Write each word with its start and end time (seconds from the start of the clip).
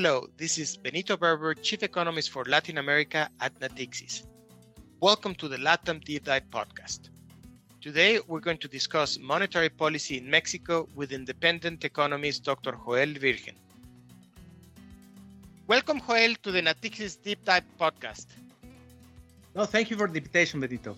Hello, 0.00 0.28
this 0.36 0.58
is 0.58 0.76
Benito 0.76 1.16
Berber, 1.16 1.54
Chief 1.54 1.82
Economist 1.82 2.30
for 2.30 2.44
Latin 2.44 2.78
America 2.78 3.28
at 3.40 3.52
Natixis. 3.58 4.26
Welcome 5.00 5.34
to 5.34 5.48
the 5.48 5.56
LATAM 5.56 6.04
Deep 6.04 6.22
Dive 6.22 6.48
podcast. 6.52 7.08
Today, 7.80 8.20
we're 8.28 8.38
going 8.38 8.58
to 8.58 8.68
discuss 8.68 9.18
monetary 9.18 9.68
policy 9.68 10.18
in 10.18 10.30
Mexico 10.30 10.88
with 10.94 11.10
independent 11.10 11.84
economist 11.84 12.44
Dr. 12.44 12.78
Joel 12.84 13.12
Virgen. 13.14 13.56
Welcome, 15.66 16.00
Joel, 16.06 16.36
to 16.44 16.52
the 16.52 16.62
Natixis 16.62 17.20
Deep 17.20 17.44
Dive 17.44 17.64
podcast. 17.80 18.26
No, 19.56 19.64
thank 19.64 19.90
you 19.90 19.96
for 19.96 20.06
the 20.06 20.18
invitation, 20.18 20.60
Benito. 20.60 20.96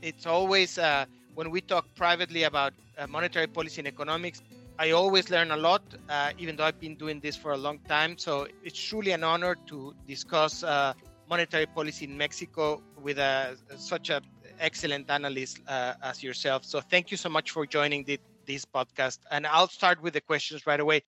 It's 0.00 0.24
always 0.24 0.78
uh, 0.78 1.04
when 1.34 1.50
we 1.50 1.60
talk 1.60 1.84
privately 1.96 2.44
about 2.44 2.72
uh, 2.96 3.06
monetary 3.06 3.46
policy 3.46 3.82
and 3.82 3.88
economics, 3.88 4.40
I 4.80 4.92
always 4.92 5.28
learn 5.28 5.50
a 5.50 5.58
lot, 5.58 5.82
uh, 6.08 6.30
even 6.38 6.56
though 6.56 6.64
I've 6.64 6.80
been 6.80 6.96
doing 6.96 7.20
this 7.20 7.36
for 7.36 7.52
a 7.52 7.56
long 7.58 7.80
time. 7.80 8.16
So 8.16 8.46
it's 8.64 8.82
truly 8.82 9.10
an 9.10 9.22
honor 9.22 9.54
to 9.66 9.94
discuss 10.08 10.62
uh, 10.62 10.94
monetary 11.28 11.66
policy 11.66 12.06
in 12.06 12.16
Mexico 12.16 12.82
with 12.96 13.18
a, 13.18 13.58
such 13.76 14.08
an 14.08 14.22
excellent 14.58 15.10
analyst 15.10 15.60
uh, 15.68 15.92
as 16.02 16.22
yourself. 16.22 16.64
So 16.64 16.80
thank 16.80 17.10
you 17.10 17.18
so 17.18 17.28
much 17.28 17.50
for 17.50 17.66
joining 17.66 18.04
the, 18.04 18.18
this 18.46 18.64
podcast. 18.64 19.18
And 19.30 19.46
I'll 19.46 19.68
start 19.68 20.00
with 20.00 20.14
the 20.14 20.22
questions 20.22 20.66
right 20.66 20.80
away. 20.80 21.02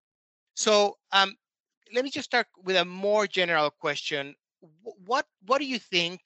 So 0.55 0.99
um, 1.11 1.35
let 1.95 2.05
me 2.05 2.11
just 2.11 2.27
start 2.27 2.49
with 2.63 2.77
a 2.77 2.85
more 2.85 3.27
general 3.27 3.71
question. 3.71 4.35
What 4.83 5.25
what 5.47 5.63
do 5.63 5.67
you 5.67 5.79
think 5.79 6.21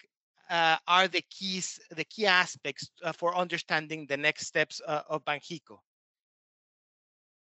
uh, 0.51 0.79
are 0.89 1.07
the 1.07 1.23
keys, 1.31 1.79
the 1.95 2.05
key 2.05 2.27
aspects 2.27 2.91
uh, 3.05 3.13
for 3.13 3.37
understanding 3.37 4.07
the 4.09 4.17
next 4.17 4.49
steps 4.49 4.81
uh, 4.85 5.03
of 5.09 5.25
Banxico? 5.25 5.79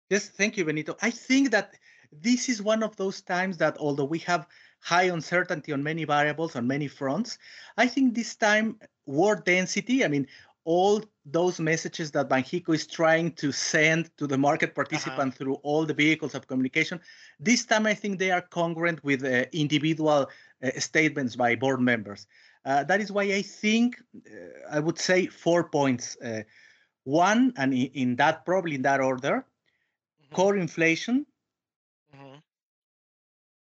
Yes, 0.09 0.29
thank 0.29 0.57
you, 0.57 0.65
Benito. 0.65 0.95
I 1.01 1.09
think 1.09 1.51
that 1.51 1.75
this 2.11 2.47
is 2.49 2.61
one 2.61 2.83
of 2.83 2.95
those 2.95 3.21
times 3.21 3.57
that 3.57 3.77
although 3.77 4.05
we 4.05 4.19
have 4.19 4.47
high 4.81 5.03
uncertainty 5.03 5.73
on 5.73 5.81
many 5.81 6.05
variables 6.05 6.55
on 6.55 6.67
many 6.67 6.87
fronts, 6.87 7.37
I 7.77 7.87
think 7.87 8.13
this 8.13 8.35
time 8.35 8.79
word 9.05 9.43
density, 9.45 10.05
I 10.05 10.07
mean, 10.07 10.27
all 10.63 11.03
those 11.25 11.59
messages 11.59 12.11
that 12.11 12.29
Banxico 12.29 12.73
is 12.73 12.87
trying 12.87 13.31
to 13.33 13.51
send 13.51 14.15
to 14.17 14.27
the 14.27 14.37
market 14.37 14.73
participant 14.75 15.19
uh-huh. 15.19 15.37
through 15.37 15.53
all 15.55 15.85
the 15.85 15.93
vehicles 15.93 16.35
of 16.35 16.47
communication, 16.47 16.99
this 17.39 17.65
time 17.65 17.85
I 17.85 17.93
think 17.93 18.19
they 18.19 18.31
are 18.31 18.41
congruent 18.41 19.03
with 19.03 19.23
uh, 19.23 19.45
individual 19.53 20.27
uh, 20.63 20.71
statements 20.77 21.35
by 21.35 21.55
board 21.55 21.81
members. 21.81 22.27
Uh, 22.65 22.83
that 22.83 22.99
is 22.99 23.11
why 23.11 23.23
I 23.23 23.43
think 23.43 24.01
uh, 24.15 24.31
I 24.71 24.79
would 24.79 24.97
say 24.97 25.27
four 25.27 25.69
points. 25.69 26.17
Uh, 26.17 26.41
one, 27.03 27.53
and 27.57 27.73
in, 27.73 27.91
in 27.93 28.15
that 28.15 28.43
probably 28.45 28.73
in 28.73 28.81
that 28.81 29.01
order, 29.01 29.45
core 30.35 30.57
inflation, 30.57 31.25
mm-hmm. 32.13 32.35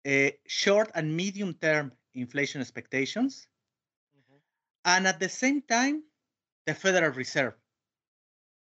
uh, 0.06 0.32
short 0.46 0.92
and 0.94 1.16
medium 1.16 1.54
term 1.54 1.92
inflation 2.14 2.60
expectations, 2.60 3.48
mm-hmm. 4.18 4.38
and 4.84 5.08
at 5.08 5.20
the 5.20 5.30
same 5.30 5.62
time, 5.62 6.04
the 6.66 6.74
Federal 6.74 7.12
Reserve. 7.12 7.54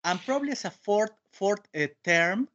And 0.04 0.20
probably 0.26 0.52
as 0.52 0.64
a 0.66 0.70
fourth 0.70 1.12
fourth 1.32 1.64
uh, 1.74 1.86
term, 2.04 2.48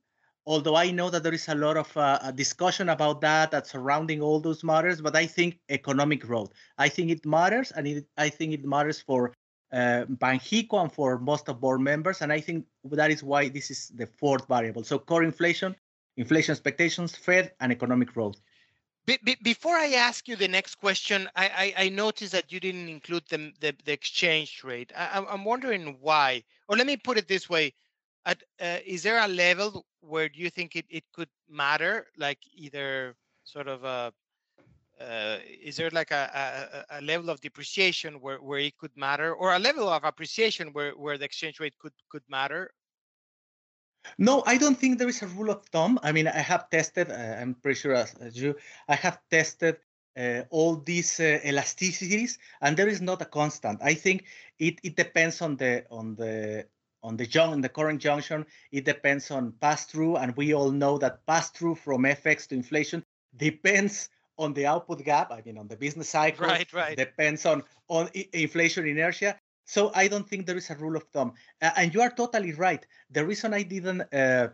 although 0.46 0.76
I 0.76 0.92
know 0.92 1.10
that 1.10 1.24
there 1.24 1.34
is 1.34 1.48
a 1.48 1.56
lot 1.56 1.78
of 1.78 1.90
uh, 1.98 2.32
discussion 2.32 2.90
about 2.90 3.22
that 3.22 3.50
that 3.52 3.66
surrounding 3.68 4.22
all 4.22 4.40
those 4.40 4.64
matters, 4.64 5.02
but 5.02 5.16
I 5.16 5.26
think 5.26 5.60
economic 5.70 6.22
growth. 6.22 6.52
I 6.78 6.90
think 6.90 7.10
it 7.10 7.26
matters, 7.26 7.72
and 7.72 7.88
it, 7.88 8.06
I 8.18 8.30
think 8.30 8.54
it 8.54 8.64
matters 8.64 9.02
for 9.02 9.34
uh, 9.72 10.06
Banxico 10.06 10.82
and 10.82 10.92
for 10.92 11.18
most 11.18 11.50
of 11.50 11.60
board 11.60 11.82
members. 11.82 12.22
And 12.22 12.32
I 12.32 12.40
think 12.40 12.66
that 12.86 13.12
is 13.12 13.24
why 13.24 13.50
this 13.50 13.72
is 13.72 13.92
the 13.96 14.08
fourth 14.08 14.48
variable. 14.48 14.84
So 14.84 15.00
core 15.00 15.24
inflation, 15.24 15.76
inflation 16.18 16.52
expectations, 16.52 17.16
Fed, 17.16 17.54
and 17.60 17.72
economic 17.72 18.14
growth. 18.14 18.38
Be, 19.06 19.20
be, 19.24 19.36
before 19.44 19.76
I 19.76 19.94
ask 19.94 20.28
you 20.28 20.36
the 20.36 20.48
next 20.48 20.76
question, 20.76 21.30
I, 21.36 21.74
I, 21.78 21.86
I 21.86 21.90
noticed 21.90 22.32
that 22.32 22.52
you 22.52 22.60
didn't 22.60 22.90
include 22.90 23.24
the, 23.30 23.52
the, 23.60 23.76
the 23.86 23.92
exchange 23.92 24.64
rate. 24.64 24.92
I, 24.98 25.24
am 25.30 25.46
wondering 25.46 25.98
why. 26.02 26.44
Or 26.68 26.76
let 26.76 26.88
me 26.88 26.98
put 26.98 27.18
it 27.18 27.28
this 27.28 27.48
way. 27.48 27.74
At, 28.26 28.42
uh, 28.60 28.78
is 28.84 29.04
there 29.04 29.20
a 29.20 29.28
level 29.28 29.86
where 30.02 30.28
do 30.28 30.40
you 30.40 30.50
think 30.50 30.76
it, 30.76 30.86
it 30.90 31.04
could 31.14 31.30
matter, 31.48 32.08
like 32.18 32.40
either 32.56 33.16
sort 33.44 33.68
of 33.68 33.84
a 33.84 34.12
uh, 35.00 35.38
is 35.62 35.76
there 35.76 35.90
like 35.90 36.12
a, 36.12 36.86
a, 36.90 37.00
a, 37.00 37.02
level 37.02 37.30
of 37.30 37.42
depreciation 37.42 38.16
where, 38.22 38.38
where 38.38 38.60
it 38.60 38.78
could 38.78 38.96
matter 38.96 39.34
or 39.34 39.54
a 39.54 39.60
level 39.60 39.90
of 39.90 40.04
appreciation 40.04 40.70
where, 40.72 40.92
where 40.92 41.18
the 41.18 41.26
exchange 41.26 41.60
rate 41.60 41.78
could 41.78 41.94
could 42.10 42.24
matter? 42.30 42.72
No 44.18 44.44
i 44.46 44.58
don't 44.58 44.78
think 44.78 44.98
there 44.98 45.10
is 45.10 45.22
a 45.22 45.28
rule 45.28 45.50
of 45.50 45.66
thumb. 45.66 46.00
I 46.02 46.12
mean 46.12 46.28
i 46.28 46.40
have 46.40 46.70
tested 46.70 47.12
uh, 47.12 47.42
i'm 47.42 47.56
pretty 47.56 47.80
sure 47.80 47.94
as, 47.94 48.14
as, 48.16 48.40
you 48.40 48.56
i 48.88 48.96
have 48.96 49.20
tested 49.30 49.78
uh, 50.18 50.44
all 50.50 50.78
these 50.78 51.20
uh, 51.20 51.40
elasticities 51.44 52.38
and 52.62 52.78
there 52.78 52.88
is 52.88 53.02
not 53.02 53.22
a 53.22 53.26
constant. 53.26 53.82
I 53.82 53.96
think 53.96 54.24
it, 54.60 54.80
it 54.82 54.96
depends 54.96 55.42
on 55.42 55.58
the 55.58 55.86
on 55.92 56.16
the 56.16 56.68
on 57.04 57.18
the 57.18 57.26
jun- 57.28 57.60
the 57.60 57.70
current 57.70 58.02
junction. 58.02 58.46
It 58.72 58.86
depends 58.86 59.30
on 59.30 59.52
pass 59.60 59.86
through 59.86 60.16
and 60.16 60.38
we 60.38 60.54
all 60.54 60.72
know 60.72 60.98
that 61.00 61.26
pass 61.26 61.50
through 61.52 61.76
from 61.76 62.04
fx 62.04 62.48
to 62.48 62.56
inflation 62.56 63.04
depends 63.36 64.10
on 64.38 64.54
the 64.54 64.66
output 64.66 65.04
gap, 65.04 65.32
I 65.32 65.42
mean, 65.46 65.58
on 65.58 65.68
the 65.68 65.76
business 65.76 66.10
cycle. 66.10 66.48
Right, 66.48 66.72
right. 66.74 66.98
Depends 66.98 67.46
on 67.46 67.64
on 67.88 68.10
inflation 68.34 68.88
inertia. 68.88 69.40
So 69.66 69.92
I 69.96 70.08
don't 70.08 70.28
think 70.30 70.46
there 70.46 70.58
is 70.58 70.70
a 70.70 70.76
rule 70.76 70.96
of 70.96 71.04
thumb. 71.12 71.34
Uh, 71.62 71.72
and 71.76 71.94
you 71.94 72.02
are 72.02 72.12
totally 72.12 72.54
right. 72.54 72.86
The 73.10 73.26
reason 73.26 73.54
I 73.54 73.64
didn't 73.64 74.02
uh, 74.14 74.50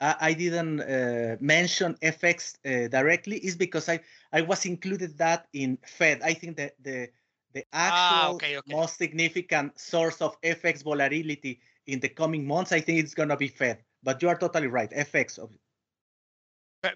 I 0.00 0.34
didn't 0.34 0.80
uh, 0.80 1.36
mention 1.40 1.96
FX 2.02 2.56
uh, 2.64 2.88
directly 2.88 3.38
is 3.38 3.56
because 3.56 3.88
I 3.88 4.00
I 4.32 4.42
was 4.42 4.66
included 4.66 5.16
that 5.18 5.46
in 5.52 5.78
Fed. 5.86 6.20
I 6.22 6.34
think 6.34 6.56
that 6.58 6.74
the 6.82 7.08
the 7.54 7.64
ah, 7.72 7.86
actual 7.86 8.30
ah, 8.30 8.34
okay, 8.34 8.58
okay. 8.58 8.74
most 8.74 8.98
significant 8.98 9.80
source 9.80 10.20
of 10.20 10.38
FX 10.42 10.84
volatility 10.84 11.60
in 11.86 12.00
the 12.00 12.08
coming 12.08 12.46
months, 12.46 12.72
I 12.72 12.80
think 12.80 12.98
it's 12.98 13.14
gonna 13.14 13.36
be 13.36 13.48
Fed. 13.48 13.82
But 14.02 14.20
you 14.20 14.28
are 14.28 14.36
totally 14.36 14.66
right. 14.66 14.90
FX. 14.90 15.38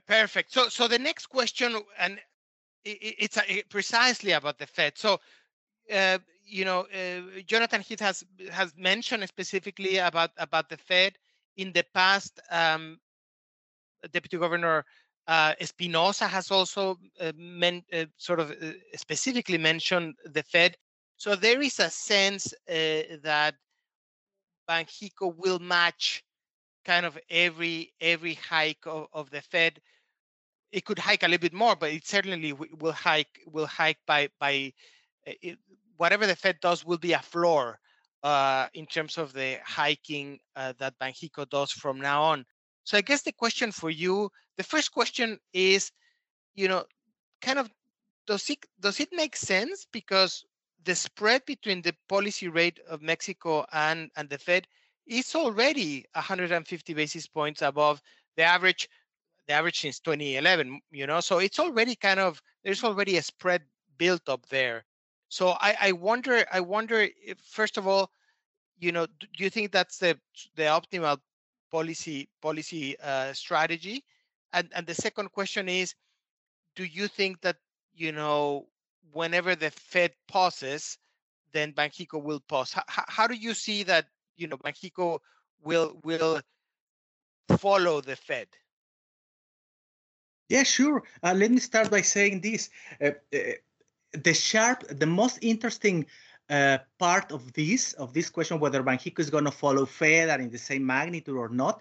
Perfect. 0.07 0.53
So 0.53 0.69
so 0.69 0.87
the 0.87 0.99
next 0.99 1.27
question, 1.27 1.77
and 1.99 2.21
it's 2.85 3.39
precisely 3.69 4.33
about 4.33 4.59
the 4.59 4.67
Fed. 4.67 4.97
So, 4.97 5.21
uh, 5.93 6.19
you 6.45 6.65
know, 6.65 6.87
uh, 6.95 7.41
Jonathan 7.47 7.81
Heath 7.81 8.01
has 8.01 8.25
has 8.51 8.73
mentioned 8.77 9.27
specifically 9.29 9.99
about 9.99 10.31
about 10.37 10.69
the 10.69 10.77
Fed 10.77 11.15
in 11.57 11.73
the 11.73 11.85
past. 11.95 12.41
Um, 12.51 12.99
Deputy 14.13 14.39
Governor 14.39 14.85
uh, 15.27 15.55
Espinosa 15.61 16.27
has 16.27 16.51
also 16.51 16.99
uh, 17.21 17.33
men, 17.37 17.85
uh, 17.93 18.07
sort 18.17 18.41
of 18.41 18.51
uh, 18.51 18.73
specifically 18.97 19.59
mentioned 19.59 20.15
the 20.25 20.43
Fed. 20.43 20.77
So 21.17 21.37
there 21.37 21.61
is 21.61 21.79
a 21.79 21.91
sense 21.91 22.55
that 22.67 23.55
Banxico 24.69 25.37
will 25.37 25.59
match 25.59 26.25
kind 26.85 27.05
of 27.05 27.19
every 27.29 27.93
every 28.01 28.35
hike 28.35 28.87
of, 28.87 29.07
of 29.13 29.31
the 29.31 29.43
Fed 29.43 29.81
it 30.73 30.85
could 30.85 30.99
hike 30.99 31.23
a 31.23 31.27
little 31.29 31.43
bit 31.43 31.53
more, 31.53 31.77
but 31.77 31.91
it 31.91 32.07
certainly 32.07 32.53
will 32.53 32.93
hike 32.93 33.41
will 33.47 33.67
hike 33.67 33.99
by 34.07 34.29
by 34.39 34.73
eh, 35.27 35.35
it, 35.43 35.59
whatever 35.97 36.27
the 36.27 36.37
Fed 36.37 36.59
does 36.61 36.85
will 36.85 36.99
be 36.99 37.13
a 37.13 37.19
floor 37.19 37.79
uh, 38.23 38.69
in 38.75 38.87
terms 38.87 39.19
of 39.19 39.33
the 39.33 39.59
hiking 39.65 40.39
uh, 40.57 40.73
that 40.79 40.99
Banxico 40.99 41.49
does 41.49 41.71
from 41.73 42.01
now 42.01 42.23
on. 42.23 42.45
So 42.85 42.97
I 42.97 43.03
guess 43.03 43.23
the 43.23 43.33
question 43.33 43.73
for 43.73 43.91
you, 43.91 44.31
the 44.57 44.65
first 44.65 44.93
question 44.93 45.39
is, 45.53 45.93
you 46.55 46.69
know, 46.69 46.85
kind 47.43 47.59
of 47.59 47.71
does 48.27 48.49
it 48.51 48.65
does 48.81 49.01
it 49.01 49.09
make 49.13 49.37
sense 49.37 49.87
because 49.93 50.45
the 50.85 50.95
spread 50.95 51.45
between 51.47 51.83
the 51.83 51.95
policy 52.09 52.49
rate 52.49 52.81
of 52.89 53.03
Mexico 53.03 53.67
and 53.73 54.11
and 54.17 54.29
the 54.29 54.39
Fed 54.39 54.67
is 55.07 55.35
already 55.35 56.05
150 56.15 56.95
basis 56.95 57.27
points 57.27 57.63
above 57.63 58.01
the 58.37 58.43
average 58.45 58.89
the 59.51 59.57
average 59.57 59.81
since 59.81 59.99
2011 59.99 60.81
you 60.93 61.07
know 61.09 61.19
so 61.19 61.39
it's 61.39 61.59
already 61.59 61.97
kind 61.97 62.21
of 62.21 62.41
there's 62.63 62.85
already 62.85 63.17
a 63.17 63.23
spread 63.23 63.63
built 63.99 64.29
up 64.29 64.47
there. 64.47 64.85
So 65.29 65.51
i 65.61 65.77
i 65.89 65.93
wonder 65.93 66.45
i 66.53 66.61
wonder 66.61 67.09
if 67.31 67.39
first 67.39 67.77
of 67.77 67.89
all 67.89 68.13
you 68.79 68.93
know 68.93 69.07
do 69.07 69.45
you 69.45 69.51
think 69.51 69.73
that's 69.73 69.99
the 69.99 70.17
the 70.55 70.63
optimal 70.79 71.19
policy 71.73 72.29
policy 72.41 72.97
uh, 73.03 73.33
strategy? 73.33 74.05
And 74.53 74.69
and 74.75 74.87
the 74.87 74.95
second 74.95 75.33
question 75.33 75.69
is 75.69 75.95
do 76.77 76.85
you 76.85 77.09
think 77.09 77.41
that 77.41 77.57
you 77.93 78.13
know 78.13 78.69
whenever 79.13 79.57
the 79.57 79.71
fed 79.73 80.13
pauses 80.29 80.97
then 81.53 81.73
banxico 81.73 82.23
will 82.23 82.41
pause? 82.49 82.73
How, 82.73 83.05
how 83.09 83.27
do 83.27 83.35
you 83.35 83.55
see 83.55 83.83
that 83.83 84.07
you 84.37 84.47
know 84.47 84.59
banxico 84.59 85.19
will 85.61 85.99
will 86.05 86.41
follow 87.59 88.01
the 88.01 88.15
fed 88.15 88.47
yeah, 90.51 90.65
sure. 90.65 91.03
Uh, 91.23 91.33
let 91.35 91.51
me 91.51 91.61
start 91.61 91.91
by 91.91 92.03
saying 92.03 92.41
this. 92.41 92.71
Uh, 93.01 93.13
uh, 93.33 93.39
the 94.13 94.35
sharp, 94.35 94.83
the 94.89 95.07
most 95.07 95.39
interesting 95.41 96.05
uh, 96.51 96.79
part 96.99 97.31
of 97.31 97.53
this, 97.53 97.93
of 97.95 98.13
this 98.13 98.29
question, 98.29 98.59
whether 98.59 98.83
Banxico 98.83 99.21
is 99.21 99.31
going 99.31 99.45
to 99.45 99.53
follow 99.53 99.87
Fed 99.87 100.29
and 100.29 100.43
in 100.43 100.51
the 100.51 100.59
same 100.59 100.85
magnitude 100.85 101.37
or 101.37 101.49
not, 101.49 101.81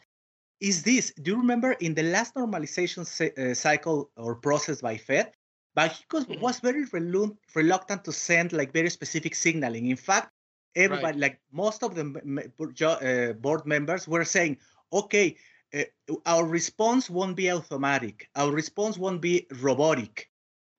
is 0.59 0.83
this. 0.83 1.11
Do 1.21 1.31
you 1.31 1.37
remember 1.37 1.71
in 1.73 1.95
the 1.95 2.03
last 2.03 2.35
normalization 2.35 3.01
uh, 3.01 3.55
cycle 3.55 4.11
or 4.15 4.35
process 4.35 4.81
by 4.81 4.97
Fed, 4.97 5.31
Banxico 5.75 6.23
mm-hmm. 6.23 6.39
was 6.39 6.59
very 6.59 6.85
relu- 6.87 7.35
reluctant 7.55 8.03
to 8.05 8.11
send 8.11 8.53
like 8.53 8.71
very 8.71 8.91
specific 8.91 9.33
signaling. 9.33 9.87
In 9.87 9.95
fact, 9.95 10.31
everybody, 10.75 11.13
right. 11.13 11.21
like 11.21 11.39
most 11.51 11.81
of 11.81 11.95
the 11.95 12.05
uh, 12.05 13.33
board 13.33 13.65
members, 13.65 14.07
were 14.07 14.25
saying, 14.25 14.57
okay, 14.93 15.35
uh, 15.73 16.15
our 16.25 16.45
response 16.45 17.09
won't 17.09 17.35
be 17.35 17.51
automatic, 17.51 18.29
our 18.35 18.51
response 18.51 18.97
won't 18.97 19.21
be 19.21 19.47
robotic. 19.61 20.29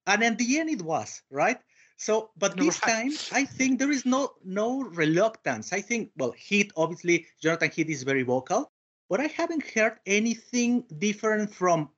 And 0.07 0.23
in 0.23 0.37
the 0.37 0.59
end, 0.59 0.71
it 0.71 0.83
was, 0.83 1.23
right? 1.31 1.59
So, 1.97 2.31
but 2.39 2.57
this 2.57 2.81
right. 2.83 2.93
time, 2.93 3.13
I 3.33 3.45
think 3.45 3.79
there 3.79 3.91
is 3.91 4.07
no 4.07 4.33
no 4.43 4.81
reluctance. 4.83 5.73
I 5.73 5.83
think, 5.83 6.11
well, 6.17 6.33
Heath 6.33 6.73
obviously, 6.77 7.27
Jonathan 7.43 7.71
Heath 7.71 7.91
is 7.91 8.03
very 8.05 8.23
vocal, 8.23 8.71
but 9.11 9.21
I 9.21 9.27
haven't 9.27 9.69
heard 9.69 9.99
anything 10.07 10.85
different 10.99 11.55
from 11.55 11.91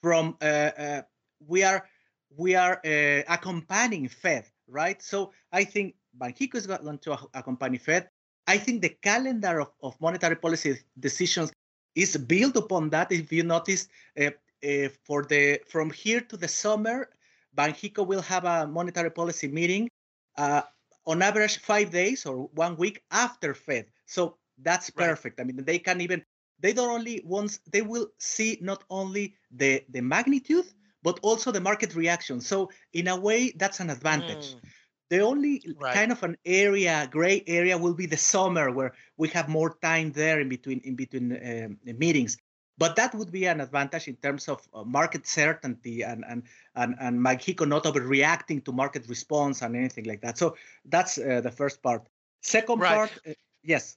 from 0.00 0.36
uh, 0.40 0.70
uh, 0.78 1.02
we 1.40 1.64
are 1.64 1.88
we 2.36 2.54
are 2.54 2.80
uh, 2.84 3.22
accompanying 3.28 4.08
Fed, 4.08 4.44
right? 4.68 5.02
So 5.02 5.32
I 5.50 5.64
think 5.64 5.96
Banxico 6.16 6.54
is 6.54 6.66
going 6.66 6.98
to 6.98 7.18
accompany 7.34 7.78
Fed. 7.78 8.08
I 8.46 8.58
think 8.58 8.82
the 8.82 8.90
calendar 8.90 9.60
of, 9.60 9.72
of 9.82 10.00
monetary 10.00 10.36
policy 10.36 10.78
decisions 10.98 11.50
is 11.94 12.16
built 12.16 12.56
upon 12.56 12.90
that. 12.90 13.12
If 13.12 13.32
you 13.32 13.42
notice, 13.42 13.88
uh, 14.20 14.30
uh, 14.64 14.88
for 15.04 15.24
the 15.24 15.60
from 15.66 15.90
here 15.90 16.20
to 16.20 16.36
the 16.36 16.48
summer, 16.48 17.08
Banxico 17.56 18.06
will 18.06 18.22
have 18.22 18.44
a 18.44 18.66
monetary 18.66 19.10
policy 19.10 19.48
meeting 19.48 19.88
uh, 20.36 20.62
on 21.06 21.22
average 21.22 21.58
five 21.58 21.90
days 21.90 22.26
or 22.26 22.48
one 22.54 22.76
week 22.76 23.02
after 23.10 23.54
Fed. 23.54 23.86
So 24.06 24.38
that's 24.58 24.90
perfect. 24.90 25.38
Right. 25.38 25.44
I 25.44 25.46
mean, 25.46 25.64
they 25.64 25.78
can 25.78 26.00
even 26.00 26.24
they 26.60 26.72
don't 26.72 26.90
only 26.90 27.22
once 27.24 27.58
they 27.70 27.82
will 27.82 28.08
see 28.18 28.58
not 28.60 28.84
only 28.90 29.34
the 29.50 29.84
the 29.90 30.00
magnitude 30.00 30.66
but 31.02 31.18
also 31.22 31.50
the 31.52 31.60
market 31.60 31.94
reaction. 31.94 32.40
So 32.40 32.70
in 32.92 33.08
a 33.08 33.16
way, 33.16 33.52
that's 33.56 33.80
an 33.80 33.90
advantage. 33.90 34.56
Mm. 34.56 34.68
The 35.10 35.20
only 35.20 35.62
right. 35.78 35.94
kind 35.94 36.12
of 36.12 36.22
an 36.22 36.36
area, 36.44 37.08
gray 37.10 37.44
area, 37.46 37.76
will 37.76 37.94
be 37.94 38.06
the 38.06 38.16
summer 38.16 38.70
where 38.70 38.94
we 39.16 39.28
have 39.28 39.48
more 39.48 39.76
time 39.82 40.12
there 40.12 40.40
in 40.40 40.48
between 40.48 40.80
in 40.80 40.96
between 40.96 41.32
um, 41.32 41.78
meetings. 41.84 42.38
But 42.76 42.96
that 42.96 43.14
would 43.14 43.30
be 43.30 43.46
an 43.46 43.60
advantage 43.60 44.08
in 44.08 44.16
terms 44.16 44.48
of 44.48 44.66
uh, 44.74 44.82
market 44.82 45.26
certainty 45.26 46.02
and 46.02 46.24
and 46.28 46.42
and 46.74 46.96
and 46.98 47.20
Banxico 47.20 47.66
not 47.68 47.84
overreacting 47.84 48.64
to 48.64 48.72
market 48.72 49.06
response 49.08 49.62
and 49.62 49.76
anything 49.76 50.04
like 50.04 50.22
that. 50.22 50.38
So 50.38 50.56
that's 50.84 51.18
uh, 51.18 51.40
the 51.42 51.52
first 51.52 51.82
part. 51.82 52.08
Second 52.40 52.80
right. 52.80 52.94
part, 52.94 53.12
uh, 53.28 53.32
yes. 53.62 53.96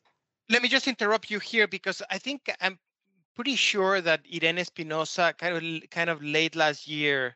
Let 0.49 0.61
me 0.61 0.69
just 0.69 0.87
interrupt 0.87 1.31
you 1.31 1.39
here 1.39 1.67
because 1.67 2.01
I 2.11 2.17
think 2.17 2.51
I'm 2.61 2.77
pretty 3.33 3.55
sure 3.55 4.01
that 4.01 4.21
Irene 4.33 4.59
Espinosa 4.59 5.33
kind 5.37 5.55
of 5.55 5.89
kind 5.89 6.09
of 6.09 6.21
late 6.21 6.55
last 6.55 6.87
year 6.87 7.35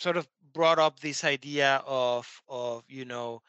sort 0.00 0.16
of 0.16 0.26
brought 0.52 0.78
up 0.78 1.00
this 1.00 1.24
idea 1.24 1.82
of 1.86 2.26
of 2.48 2.84
you 2.88 3.04
know 3.04 3.42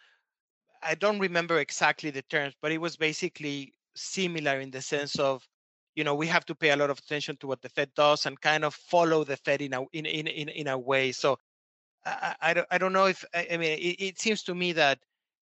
I 0.84 0.96
don't 0.96 1.20
remember 1.20 1.60
exactly 1.60 2.10
the 2.10 2.24
terms, 2.24 2.56
but 2.62 2.72
it 2.72 2.80
was 2.80 2.98
basically 2.98 3.74
similar 3.96 4.60
in 4.60 4.72
the 4.72 4.82
sense 4.82 5.18
of 5.18 5.48
you 5.96 6.04
know 6.04 6.16
we 6.16 6.28
have 6.28 6.46
to 6.46 6.56
pay 6.56 6.72
a 6.72 6.76
lot 6.76 6.90
of 6.90 7.00
attention 7.00 7.38
to 7.38 7.48
what 7.48 7.62
the 7.62 7.70
Fed 7.70 7.94
does 7.96 8.26
and 8.26 8.40
kind 8.40 8.64
of 8.66 8.74
follow 8.74 9.24
the 9.24 9.38
Fed 9.38 9.62
in 9.62 9.74
a 9.74 9.82
in 9.94 10.06
in 10.06 10.28
in, 10.28 10.50
in 10.50 10.68
a 10.68 10.78
way. 10.78 11.12
So 11.12 11.38
I, 12.06 12.36
I 12.42 12.54
don't 12.54 12.68
I 12.72 12.78
don't 12.78 12.94
know 12.94 13.06
if 13.06 13.24
I, 13.34 13.48
I 13.54 13.58
mean 13.58 13.78
it, 13.80 14.04
it 14.04 14.20
seems 14.20 14.44
to 14.44 14.56
me 14.56 14.74
that 14.74 15.00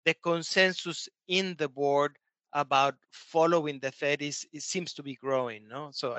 the 0.05 0.15
consensus 0.15 1.09
in 1.29 1.55
the 1.59 1.69
board 1.69 2.17
about 2.53 2.95
following 3.11 3.81
the 3.81 3.91
Fed 3.91 4.23
is 4.23 4.47
it 4.53 4.63
seems 4.63 4.93
to 4.95 5.03
be 5.03 5.17
growing. 5.17 5.67
No, 5.69 5.91
so 5.93 6.17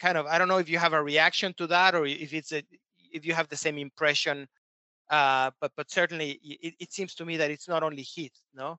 kind 0.00 0.18
of 0.18 0.26
I 0.26 0.38
don't 0.38 0.48
know 0.48 0.58
if 0.58 0.68
you 0.68 0.78
have 0.78 0.94
a 0.94 1.02
reaction 1.02 1.54
to 1.54 1.66
that 1.68 1.94
or 1.94 2.06
if 2.06 2.34
it's 2.34 2.52
a 2.52 2.62
if 3.12 3.24
you 3.24 3.34
have 3.34 3.48
the 3.48 3.56
same 3.56 3.78
impression. 3.78 4.48
Uh, 5.08 5.50
but 5.60 5.72
but 5.76 5.90
certainly 5.90 6.40
it, 6.42 6.74
it 6.80 6.92
seems 6.92 7.14
to 7.14 7.24
me 7.24 7.36
that 7.36 7.50
it's 7.50 7.68
not 7.68 7.82
only 7.82 8.02
Heath. 8.02 8.38
No. 8.54 8.78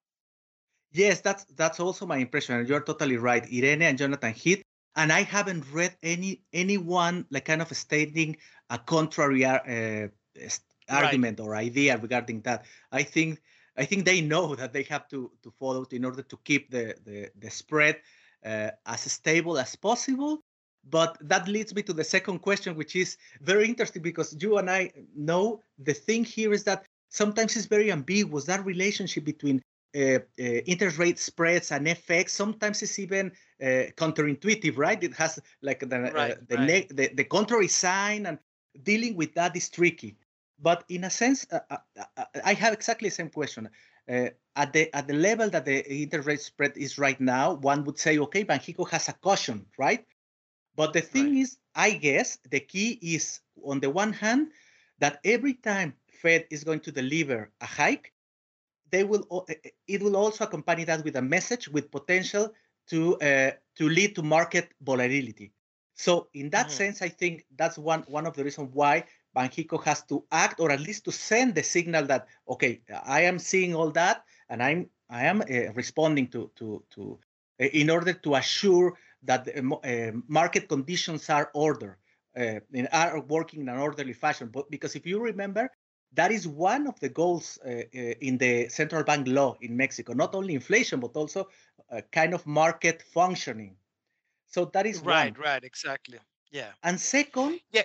Yes, 0.92 1.22
that's 1.22 1.46
that's 1.56 1.80
also 1.80 2.06
my 2.06 2.18
impression. 2.18 2.66
You're 2.66 2.82
totally 2.82 3.18
right, 3.18 3.44
Irene 3.44 3.82
and 3.82 3.98
Jonathan 3.98 4.34
Heath. 4.34 4.64
And 4.96 5.12
I 5.12 5.22
haven't 5.24 5.66
read 5.72 5.96
any 6.02 6.42
anyone 6.52 7.26
like 7.30 7.46
kind 7.46 7.62
of 7.62 7.76
stating 7.76 8.38
a 8.70 8.78
contrary 8.78 9.46
uh, 9.46 10.08
argument 10.90 11.40
right. 11.40 11.46
or 11.46 11.56
idea 11.56 11.98
regarding 11.98 12.42
that. 12.42 12.66
I 12.92 13.04
think 13.04 13.42
I 13.78 13.86
think 13.86 14.06
they 14.06 14.22
know 14.22 14.56
that 14.60 14.74
they 14.74 14.84
have 14.84 15.08
to 15.10 15.32
to 15.44 15.52
follow 15.52 15.84
it 15.84 15.94
in 15.94 16.06
order 16.06 16.24
to 16.24 16.38
keep 16.44 16.72
the 16.72 16.96
the, 17.06 17.30
the 17.38 17.50
spread 17.50 18.02
uh, 18.46 18.72
as 18.86 19.02
stable 19.12 19.58
as 19.58 19.76
possible. 19.76 20.44
But 20.90 21.18
that 21.22 21.48
leads 21.48 21.76
me 21.76 21.82
to 21.84 21.94
the 21.94 22.04
second 22.04 22.40
question, 22.40 22.76
which 22.76 22.96
is 22.96 23.18
very 23.42 23.68
interesting 23.68 24.02
because 24.02 24.36
you 24.40 24.58
and 24.58 24.70
I 24.70 24.92
know 25.16 25.62
the 25.80 25.94
thing 25.94 26.24
here 26.24 26.54
is 26.54 26.64
that 26.64 26.86
sometimes 27.10 27.56
it's 27.56 27.66
very 27.66 27.92
ambiguous 27.92 28.46
that 28.46 28.66
relationship 28.66 29.26
between 29.26 29.62
uh, 29.96 30.00
uh, 30.00 30.20
interest 30.38 30.98
rate 30.98 31.20
spreads 31.20 31.72
and 31.72 31.88
FX. 31.88 32.30
Sometimes 32.30 32.82
it's 32.82 33.00
even 33.00 33.32
uh, 33.62 33.90
counterintuitive, 33.96 34.78
right? 34.78 35.02
It 35.02 35.14
has 35.16 35.40
like 35.62 35.80
the 35.80 35.96
uh, 35.96 36.12
right, 36.12 36.48
the, 36.50 36.58
right. 36.58 36.90
the 36.90 37.08
the 37.16 37.24
contrary 37.24 37.68
sign, 37.68 38.26
and 38.26 38.38
dealing 38.84 39.16
with 39.16 39.34
that 39.36 39.56
is 39.56 39.70
tricky. 39.70 40.18
But 40.60 40.84
in 40.90 41.04
a 41.04 41.10
sense, 41.10 41.46
uh, 41.52 41.60
uh, 41.70 42.26
I 42.44 42.54
have 42.54 42.74
exactly 42.74 43.10
the 43.10 43.16
same 43.16 43.30
question. 43.30 43.70
Uh, 44.10 44.30
at 44.56 44.74
the 44.74 44.94
at 44.96 45.08
the 45.08 45.14
level 45.14 45.50
that 45.50 45.66
the 45.66 45.90
interest 45.90 46.28
rate 46.28 46.42
spread 46.42 46.74
is 46.78 46.98
right 46.98 47.20
now, 47.20 47.54
one 47.54 47.84
would 47.86 48.00
say, 48.00 48.18
okay, 48.20 48.44
Banxico 48.44 48.90
has 48.90 49.10
a 49.10 49.14
caution, 49.14 49.66
right? 49.78 50.06
But 50.78 50.94
the 50.94 51.02
thing 51.02 51.34
right. 51.34 51.42
is, 51.42 51.58
I 51.76 51.92
guess 51.92 52.38
the 52.50 52.62
key 52.62 53.00
is 53.02 53.42
on 53.64 53.80
the 53.82 53.90
one 53.90 54.14
hand 54.14 54.52
that 55.00 55.20
every 55.26 55.56
time 55.56 55.94
Fed 56.22 56.46
is 56.52 56.64
going 56.64 56.82
to 56.82 56.92
deliver 56.92 57.52
a 57.60 57.66
hike, 57.66 58.14
they 58.92 59.04
will 59.04 59.46
it 59.88 60.02
will 60.02 60.16
also 60.16 60.46
accompany 60.46 60.86
that 60.86 61.04
with 61.04 61.18
a 61.18 61.22
message 61.22 61.68
with 61.68 61.92
potential 61.92 62.54
to 62.90 63.18
uh, 63.20 63.52
to 63.76 63.90
lead 63.90 64.16
to 64.16 64.22
market 64.22 64.70
volatility. 64.82 65.52
So 65.96 66.30
in 66.36 66.52
that 66.52 66.68
mm-hmm. 66.68 66.78
sense, 66.78 67.02
I 67.02 67.10
think 67.10 67.46
that's 67.58 67.78
one 67.78 68.04
one 68.08 68.28
of 68.28 68.36
the 68.36 68.44
reasons 68.44 68.70
why 68.74 69.04
Banxico 69.36 69.84
has 69.84 70.04
to 70.04 70.24
act 70.32 70.60
or 70.60 70.72
at 70.72 70.80
least 70.80 71.06
to 71.06 71.12
send 71.12 71.56
the 71.56 71.64
signal 71.64 72.06
that 72.06 72.28
okay, 72.48 72.82
I 73.04 73.22
am 73.22 73.40
seeing 73.40 73.74
all 73.76 73.92
that 73.92 74.24
and 74.50 74.62
I'm 74.62 74.90
I 75.10 75.26
am 75.26 75.42
uh, 75.42 75.74
responding 75.74 76.28
to 76.28 76.52
to 76.56 76.84
to 76.92 77.20
uh, 77.60 77.66
in 77.66 77.90
order 77.90 78.14
to 78.14 78.36
assure 78.36 78.94
that 79.24 79.46
the 79.46 79.60
uh, 79.60 80.18
market 80.28 80.68
conditions 80.68 81.30
are 81.30 81.52
order 81.54 81.98
uh, 82.38 82.60
are 82.92 83.20
working 83.22 83.62
in 83.62 83.70
an 83.70 83.78
orderly 83.78 84.14
fashion. 84.14 84.50
But 84.50 84.70
because 84.70 84.96
if 84.96 85.06
you 85.06 85.20
remember, 85.20 85.70
that 86.14 86.32
is 86.32 86.48
one 86.48 86.88
of 86.88 87.00
the 87.00 87.10
goals 87.10 87.60
uh, 87.66 87.70
uh, 87.70 88.00
in 88.22 88.38
the 88.38 88.70
central 88.70 89.04
bank 89.04 89.28
law 89.28 89.56
in 89.62 89.76
Mexico, 89.76 90.14
not 90.14 90.36
only 90.36 90.54
inflation 90.54 91.00
but 91.00 91.16
also 91.16 91.48
a 91.90 92.02
kind 92.02 92.34
of 92.34 92.46
market 92.46 93.02
functioning. 93.02 93.76
So 94.46 94.66
that 94.66 94.86
is 94.86 95.02
right, 95.02 95.38
one. 95.38 95.44
right, 95.44 95.64
exactly. 95.64 96.20
Yeah. 96.52 96.72
And 96.84 97.00
second, 97.00 97.60
yeah. 97.72 97.84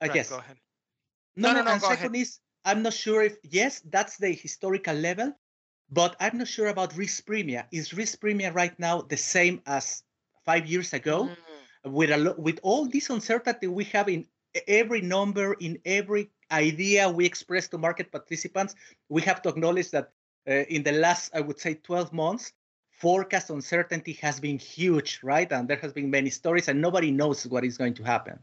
I 0.00 0.06
right, 0.06 0.14
guess. 0.14 0.30
Go 0.30 0.38
ahead. 0.38 0.56
No, 1.36 1.52
no, 1.52 1.58
no. 1.58 1.64
no 1.64 1.72
and 1.72 1.82
second 1.82 2.14
ahead. 2.14 2.22
is 2.22 2.40
I'm 2.64 2.82
not 2.82 2.94
sure 2.94 3.22
if 3.22 3.36
yes, 3.44 3.80
that's 3.80 4.16
the 4.16 4.32
historical 4.32 4.94
level, 4.96 5.32
but 5.90 6.16
I'm 6.18 6.38
not 6.38 6.48
sure 6.48 6.68
about 6.68 6.96
risk 6.96 7.26
premium. 7.26 7.64
Is 7.70 7.94
risk 7.94 8.20
premium 8.20 8.54
right 8.54 8.76
now 8.78 9.02
the 9.02 9.16
same 9.16 9.62
as 9.66 10.02
five 10.46 10.66
years 10.66 10.94
ago? 10.94 11.28
Mm. 11.28 11.92
With 11.92 12.10
a 12.10 12.34
with 12.38 12.58
all 12.62 12.86
this 12.86 13.10
uncertainty 13.10 13.66
we 13.68 13.84
have 13.84 14.08
in 14.08 14.26
every 14.66 15.00
number, 15.00 15.54
in 15.54 15.78
every 15.84 16.30
idea 16.50 17.08
we 17.08 17.26
express 17.26 17.68
to 17.68 17.78
market 17.78 18.10
participants, 18.10 18.74
we 19.08 19.22
have 19.22 19.42
to 19.42 19.48
acknowledge 19.48 19.90
that 19.90 20.12
uh, 20.48 20.64
in 20.68 20.82
the 20.82 20.92
last, 20.92 21.34
I 21.34 21.40
would 21.40 21.60
say, 21.60 21.74
12 21.74 22.12
months, 22.12 22.52
forecast 22.90 23.50
uncertainty 23.50 24.14
has 24.22 24.40
been 24.40 24.58
huge, 24.58 25.20
right? 25.22 25.50
And 25.50 25.68
there 25.68 25.76
has 25.78 25.92
been 25.92 26.10
many 26.10 26.30
stories, 26.30 26.68
and 26.68 26.80
nobody 26.80 27.10
knows 27.10 27.46
what 27.46 27.64
is 27.64 27.76
going 27.76 27.94
to 27.94 28.04
happen. 28.04 28.38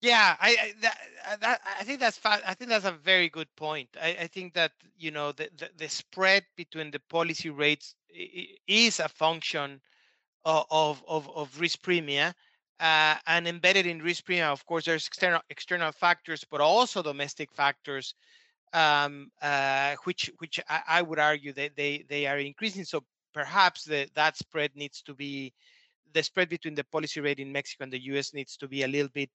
Yeah, 0.00 0.36
I, 0.40 0.50
I 0.50 0.74
that, 0.82 0.98
uh, 1.28 1.36
that 1.40 1.60
I 1.80 1.84
think 1.84 1.98
that's 1.98 2.18
fa- 2.18 2.42
I 2.46 2.54
think 2.54 2.70
that's 2.70 2.84
a 2.84 2.92
very 2.92 3.28
good 3.28 3.48
point. 3.56 3.88
I, 4.00 4.16
I 4.20 4.26
think 4.28 4.54
that 4.54 4.72
you 4.96 5.10
know 5.10 5.32
the, 5.32 5.50
the, 5.56 5.70
the 5.76 5.88
spread 5.88 6.44
between 6.56 6.92
the 6.92 7.00
policy 7.00 7.50
rates 7.50 7.96
is 8.68 9.00
a 9.00 9.08
function 9.08 9.80
of 10.48 11.02
of 11.06 11.28
of, 11.34 11.60
risk 11.60 11.82
premia, 11.82 12.32
uh, 12.80 13.16
and 13.26 13.46
embedded 13.46 13.86
in 13.86 14.00
risk 14.00 14.24
premia, 14.26 14.50
of 14.52 14.64
course, 14.66 14.84
there's 14.84 15.06
external 15.06 15.40
external 15.50 15.92
factors, 15.92 16.44
but 16.50 16.60
also 16.60 17.02
domestic 17.02 17.52
factors, 17.52 18.14
um, 18.72 19.30
uh, 19.42 19.94
which 20.04 20.30
which 20.38 20.60
I, 20.68 20.80
I, 20.88 21.02
would 21.02 21.18
argue 21.18 21.52
that 21.54 21.76
they 21.76 22.04
they 22.08 22.26
are 22.26 22.38
increasing. 22.38 22.84
So 22.84 23.04
perhaps 23.32 23.84
the, 23.84 24.08
that 24.14 24.36
spread 24.36 24.70
needs 24.74 25.02
to 25.02 25.14
be 25.14 25.52
the 26.14 26.22
spread 26.22 26.48
between 26.48 26.74
the 26.74 26.84
policy 26.84 27.20
rate 27.20 27.40
in 27.40 27.52
Mexico 27.52 27.84
and 27.84 27.92
the 27.92 28.04
U.S. 28.12 28.32
needs 28.32 28.56
to 28.56 28.68
be 28.68 28.82
a 28.82 28.88
little 28.88 29.10
bit 29.12 29.30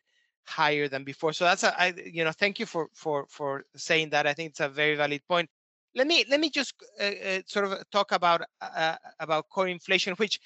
higher 0.45 0.87
than 0.87 1.03
before. 1.03 1.33
So 1.33 1.45
that's 1.45 1.63
a, 1.63 1.79
I, 1.79 1.93
you 2.05 2.23
know, 2.23 2.31
thank 2.31 2.59
you 2.59 2.65
for 2.65 2.87
for 2.93 3.25
for 3.29 3.65
saying 3.75 4.09
that. 4.09 4.27
I 4.27 4.33
think 4.33 4.51
it's 4.51 4.59
a 4.59 4.69
very 4.69 4.95
valid 4.95 5.21
point. 5.27 5.49
Let 5.95 6.07
me 6.07 6.25
let 6.29 6.39
me 6.39 6.49
just 6.49 6.73
uh, 6.99 7.03
uh, 7.03 7.41
sort 7.45 7.65
of 7.65 7.89
talk 7.91 8.11
about 8.11 8.41
uh, 8.61 8.95
about 9.19 9.49
core 9.49 9.67
inflation, 9.67 10.13
which 10.15 10.39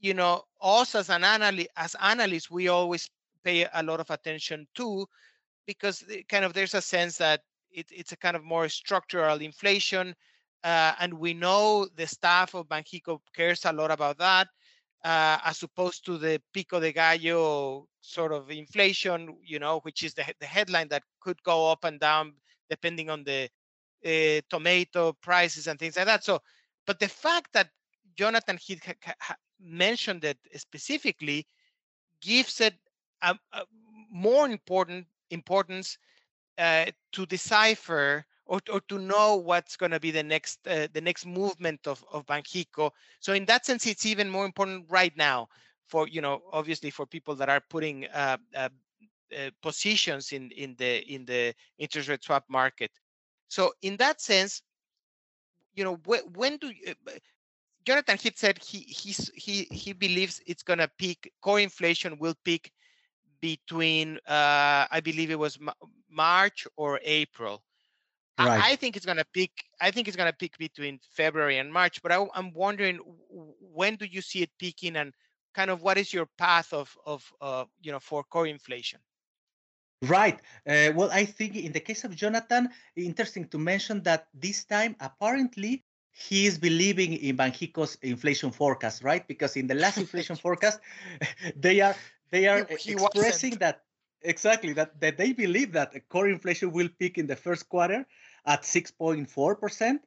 you 0.00 0.14
know, 0.14 0.42
us 0.62 0.94
as 0.94 1.10
an 1.10 1.24
analyst, 1.24 1.68
as 1.76 1.94
analysts, 2.00 2.50
we 2.50 2.68
always 2.68 3.08
pay 3.44 3.66
a 3.74 3.82
lot 3.82 4.00
of 4.00 4.10
attention 4.10 4.66
to 4.74 5.06
because 5.66 6.04
kind 6.28 6.44
of 6.44 6.52
there's 6.52 6.74
a 6.74 6.80
sense 6.80 7.16
that 7.18 7.40
it, 7.70 7.86
it's 7.90 8.12
a 8.12 8.16
kind 8.16 8.36
of 8.36 8.42
more 8.42 8.68
structural 8.68 9.38
inflation. 9.38 10.14
Uh, 10.64 10.92
and 11.00 11.14
we 11.14 11.32
know 11.32 11.86
the 11.96 12.06
staff 12.06 12.54
of 12.54 12.68
Banxico 12.68 13.20
cares 13.34 13.64
a 13.64 13.72
lot 13.72 13.90
about 13.90 14.18
that, 14.18 14.48
uh, 15.04 15.38
as 15.44 15.62
opposed 15.62 16.04
to 16.04 16.18
the 16.18 16.40
pico 16.52 16.80
de 16.80 16.92
gallo 16.92 17.86
sort 18.00 18.32
of 18.32 18.50
inflation, 18.50 19.36
you 19.42 19.58
know, 19.58 19.80
which 19.80 20.02
is 20.02 20.12
the, 20.14 20.24
the 20.40 20.46
headline 20.46 20.88
that 20.88 21.02
could 21.20 21.42
go 21.44 21.70
up 21.70 21.84
and 21.84 22.00
down 22.00 22.32
depending 22.68 23.10
on 23.10 23.24
the 23.24 23.48
uh, 24.04 24.40
tomato 24.50 25.12
prices 25.22 25.66
and 25.66 25.78
things 25.78 25.96
like 25.96 26.06
that. 26.06 26.24
So, 26.24 26.40
but 26.86 26.98
the 26.98 27.08
fact 27.08 27.52
that 27.52 27.68
Jonathan 28.16 28.58
Heath 28.58 28.82
mentioned 29.62 30.22
that 30.22 30.38
specifically 30.56 31.46
gives 32.20 32.60
it 32.60 32.74
a, 33.22 33.36
a 33.52 33.62
more 34.10 34.48
important 34.48 35.06
importance 35.30 35.98
uh, 36.58 36.86
to 37.12 37.26
decipher 37.26 38.24
or, 38.46 38.60
or 38.72 38.80
to 38.88 38.98
know 38.98 39.36
what's 39.36 39.76
going 39.76 39.92
to 39.92 40.00
be 40.00 40.10
the 40.10 40.22
next 40.22 40.66
uh, 40.66 40.88
the 40.92 41.00
next 41.00 41.26
movement 41.26 41.86
of 41.86 42.04
of 42.12 42.26
Banxico. 42.26 42.90
So 43.20 43.32
in 43.32 43.44
that 43.46 43.64
sense, 43.66 43.86
it's 43.86 44.06
even 44.06 44.28
more 44.28 44.44
important 44.44 44.86
right 44.90 45.16
now 45.16 45.48
for 45.86 46.08
you 46.08 46.20
know 46.20 46.42
obviously 46.52 46.90
for 46.90 47.06
people 47.06 47.34
that 47.36 47.48
are 47.48 47.60
putting 47.70 48.06
uh, 48.06 48.36
uh, 48.54 48.68
uh 49.36 49.50
positions 49.62 50.32
in 50.32 50.50
in 50.52 50.74
the 50.76 51.02
in 51.12 51.24
the 51.24 51.54
interest 51.78 52.08
rate 52.08 52.24
swap 52.24 52.44
market. 52.48 52.90
So 53.48 53.72
in 53.82 53.96
that 53.96 54.20
sense, 54.20 54.62
you 55.74 55.84
know 55.84 55.96
wh- 56.06 56.36
when 56.36 56.56
do 56.58 56.68
you, 56.68 56.94
Jonathan 57.84 58.18
Heath 58.18 58.38
said 58.38 58.58
he 58.62 58.80
he's, 58.80 59.30
he 59.34 59.64
he 59.70 59.92
believes 59.92 60.40
it's 60.46 60.62
going 60.62 60.78
to 60.78 60.90
peak 60.98 61.32
core 61.40 61.60
inflation 61.60 62.18
will 62.18 62.34
peak 62.44 62.72
between 63.40 64.16
uh, 64.28 64.86
I 64.90 65.00
believe 65.02 65.30
it 65.30 65.38
was 65.38 65.58
March 66.10 66.66
or 66.76 67.00
April. 67.02 67.62
Right. 68.38 68.60
I, 68.60 68.72
I 68.72 68.76
think 68.76 68.96
it's 68.96 69.06
going 69.06 69.18
to 69.18 69.26
peak. 69.32 69.52
I 69.80 69.90
think 69.90 70.08
it's 70.08 70.16
going 70.16 70.30
to 70.30 70.36
peak 70.36 70.56
between 70.58 70.98
February 71.12 71.58
and 71.58 71.72
March. 71.72 72.02
But 72.02 72.12
I, 72.12 72.26
am 72.34 72.52
wondering 72.54 72.98
when 73.28 73.96
do 73.96 74.06
you 74.06 74.22
see 74.22 74.42
it 74.42 74.50
peaking, 74.58 74.96
and 74.96 75.12
kind 75.54 75.70
of 75.70 75.82
what 75.82 75.98
is 75.98 76.12
your 76.12 76.26
path 76.38 76.72
of 76.72 76.96
of 77.04 77.24
uh, 77.40 77.64
you 77.82 77.92
know 77.92 78.00
for 78.00 78.24
core 78.24 78.46
inflation? 78.46 79.00
Right. 80.02 80.40
Uh, 80.66 80.92
well, 80.94 81.10
I 81.12 81.26
think 81.26 81.56
in 81.56 81.72
the 81.72 81.80
case 81.80 82.04
of 82.04 82.16
Jonathan, 82.16 82.70
interesting 82.96 83.46
to 83.48 83.58
mention 83.58 84.02
that 84.04 84.28
this 84.32 84.64
time 84.64 84.96
apparently 84.98 85.84
he 86.12 86.46
is 86.46 86.58
believing 86.58 87.14
in 87.14 87.36
Banxico's 87.36 87.96
inflation 88.02 88.50
forecast, 88.50 89.02
right? 89.02 89.26
Because 89.26 89.56
in 89.56 89.66
the 89.66 89.74
last 89.74 89.98
inflation 89.98 90.36
forecast, 90.44 90.80
they 91.56 91.80
are 91.80 91.96
they 92.30 92.46
are 92.46 92.66
he, 92.70 92.76
he 92.76 92.92
expressing 92.92 93.50
wasn't. 93.50 93.60
that 93.60 93.82
exactly 94.22 94.72
that, 94.74 95.00
that 95.00 95.16
they 95.16 95.32
believe 95.32 95.72
that 95.72 95.94
core 96.08 96.28
inflation 96.28 96.72
will 96.72 96.88
peak 96.98 97.18
in 97.18 97.26
the 97.26 97.36
first 97.36 97.68
quarter 97.68 98.06
at 98.46 98.62
6.4% 98.62 99.98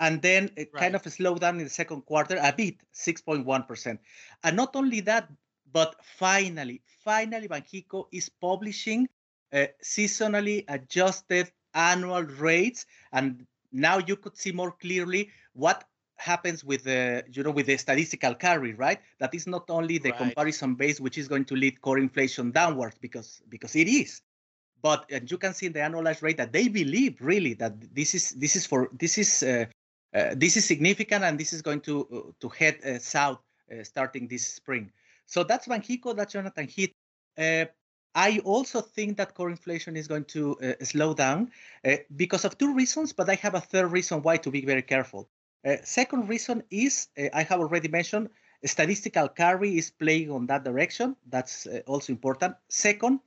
and 0.00 0.22
then 0.22 0.50
it 0.56 0.70
right. 0.72 0.80
kind 0.80 0.94
of 0.96 1.02
slow 1.12 1.36
down 1.36 1.58
in 1.58 1.64
the 1.64 1.70
second 1.70 2.02
quarter 2.02 2.36
a 2.42 2.52
bit 2.52 2.76
6.1% 2.94 3.98
and 4.44 4.56
not 4.56 4.74
only 4.74 5.00
that 5.00 5.28
but 5.72 5.94
finally 6.02 6.82
finally 7.04 7.48
banxico 7.48 8.06
is 8.12 8.28
publishing 8.28 9.08
uh, 9.52 9.66
seasonally 9.82 10.64
adjusted 10.68 11.50
annual 11.74 12.22
rates 12.22 12.86
and 13.12 13.46
now 13.72 13.98
you 13.98 14.16
could 14.16 14.36
see 14.36 14.52
more 14.52 14.72
clearly 14.72 15.30
what 15.52 15.84
happens 16.16 16.62
with 16.62 16.84
the 16.84 17.24
you 17.32 17.42
know 17.42 17.50
with 17.50 17.66
the 17.66 17.76
statistical 17.76 18.34
carry 18.34 18.74
right? 18.74 19.00
That 19.18 19.34
is 19.34 19.46
not 19.46 19.70
only 19.70 19.98
the 19.98 20.10
right. 20.10 20.18
comparison 20.18 20.74
base 20.74 21.00
which 21.00 21.18
is 21.18 21.28
going 21.28 21.46
to 21.46 21.56
lead 21.56 21.80
core 21.80 21.98
inflation 21.98 22.50
downwards 22.50 22.96
because 23.00 23.42
because 23.48 23.74
it 23.74 23.88
is. 23.88 24.20
But 24.82 25.06
and 25.10 25.30
you 25.30 25.38
can 25.38 25.54
see 25.54 25.66
in 25.66 25.72
the 25.72 25.80
annualized 25.80 26.22
rate 26.22 26.36
that 26.36 26.52
they 26.52 26.68
believe 26.68 27.20
really 27.20 27.54
that 27.54 27.74
this 27.94 28.14
is 28.14 28.30
this 28.32 28.56
is 28.56 28.66
for 28.66 28.90
this 28.92 29.18
is 29.18 29.42
uh, 29.42 29.64
uh, 30.14 30.34
this 30.36 30.56
is 30.56 30.64
significant 30.64 31.24
and 31.24 31.38
this 31.38 31.52
is 31.52 31.62
going 31.62 31.80
to 31.82 32.06
uh, 32.12 32.32
to 32.40 32.48
head 32.48 32.78
uh, 32.84 32.98
south 32.98 33.40
uh, 33.72 33.82
starting 33.82 34.28
this 34.28 34.46
spring. 34.46 34.90
So 35.26 35.44
that's 35.44 35.68
Banxico 35.68 36.14
that's 36.14 36.32
Jonathan 36.32 36.66
Heath. 36.66 36.92
Uh, 37.38 37.66
I 38.14 38.40
also 38.44 38.80
think 38.80 39.16
that 39.16 39.34
core 39.34 39.50
inflation 39.50 39.96
is 39.96 40.08
going 40.08 40.24
to 40.26 40.56
slow 40.82 41.14
down 41.14 41.50
because 42.16 42.44
of 42.44 42.58
two 42.58 42.74
reasons 42.74 43.12
but 43.12 43.28
I 43.28 43.34
have 43.36 43.54
a 43.54 43.60
third 43.60 43.92
reason 43.92 44.22
why 44.22 44.36
to 44.38 44.50
be 44.50 44.64
very 44.64 44.82
careful 44.82 45.28
uh, 45.64 45.76
second 45.84 46.28
reason 46.28 46.62
is, 46.70 47.08
uh, 47.18 47.28
I 47.34 47.42
have 47.42 47.60
already 47.60 47.88
mentioned, 47.88 48.30
statistical 48.64 49.28
carry 49.28 49.76
is 49.76 49.90
playing 49.90 50.30
on 50.30 50.46
that 50.46 50.64
direction. 50.64 51.16
That's 51.28 51.66
uh, 51.66 51.82
also 51.86 52.12
important. 52.12 52.56
Second, 52.68 53.20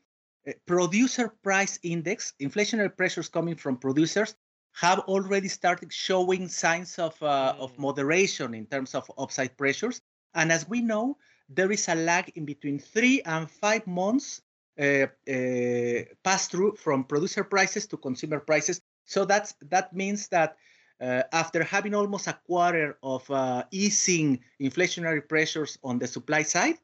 uh, 0.47 0.53
producer 0.65 1.29
price 1.43 1.79
index, 1.83 2.33
inflationary 2.41 2.95
pressures 2.95 3.29
coming 3.29 3.55
from 3.55 3.77
producers 3.77 4.35
have 4.75 4.99
already 4.99 5.47
started 5.47 5.93
showing 5.93 6.47
signs 6.47 6.97
of, 6.97 7.17
mm. 7.19 7.59
of 7.59 7.77
moderation 7.77 8.55
in 8.55 8.65
terms 8.65 8.95
of 8.95 9.09
upside 9.19 9.55
pressures. 9.55 10.01
And 10.33 10.51
as 10.51 10.67
we 10.67 10.81
know, 10.81 11.17
there 11.49 11.71
is 11.71 11.87
a 11.87 11.93
lag 11.93 12.31
in 12.35 12.45
between 12.45 12.79
three 12.79 13.21
and 13.21 13.49
five 13.49 13.85
months 13.85 14.41
uh, 14.41 14.41
uh, 14.41 14.52
pass 14.77 16.47
through 16.47 16.75
from 16.75 17.03
producer 17.03 17.43
prices 17.43 17.87
to 17.87 17.97
consumer 17.97 18.39
prices. 18.39 18.81
So 19.05 19.25
that's 19.25 19.53
that 19.69 19.93
means 19.93 20.27
that 20.29 20.55
uh, 21.01 21.23
after 21.33 21.63
having 21.63 21.93
almost 21.93 22.27
a 22.27 22.39
quarter 22.47 22.97
of 23.03 23.29
uh, 23.29 23.63
easing 23.71 24.39
inflationary 24.61 25.27
pressures 25.27 25.77
on 25.83 25.99
the 25.99 26.07
supply 26.07 26.43
side, 26.43 26.77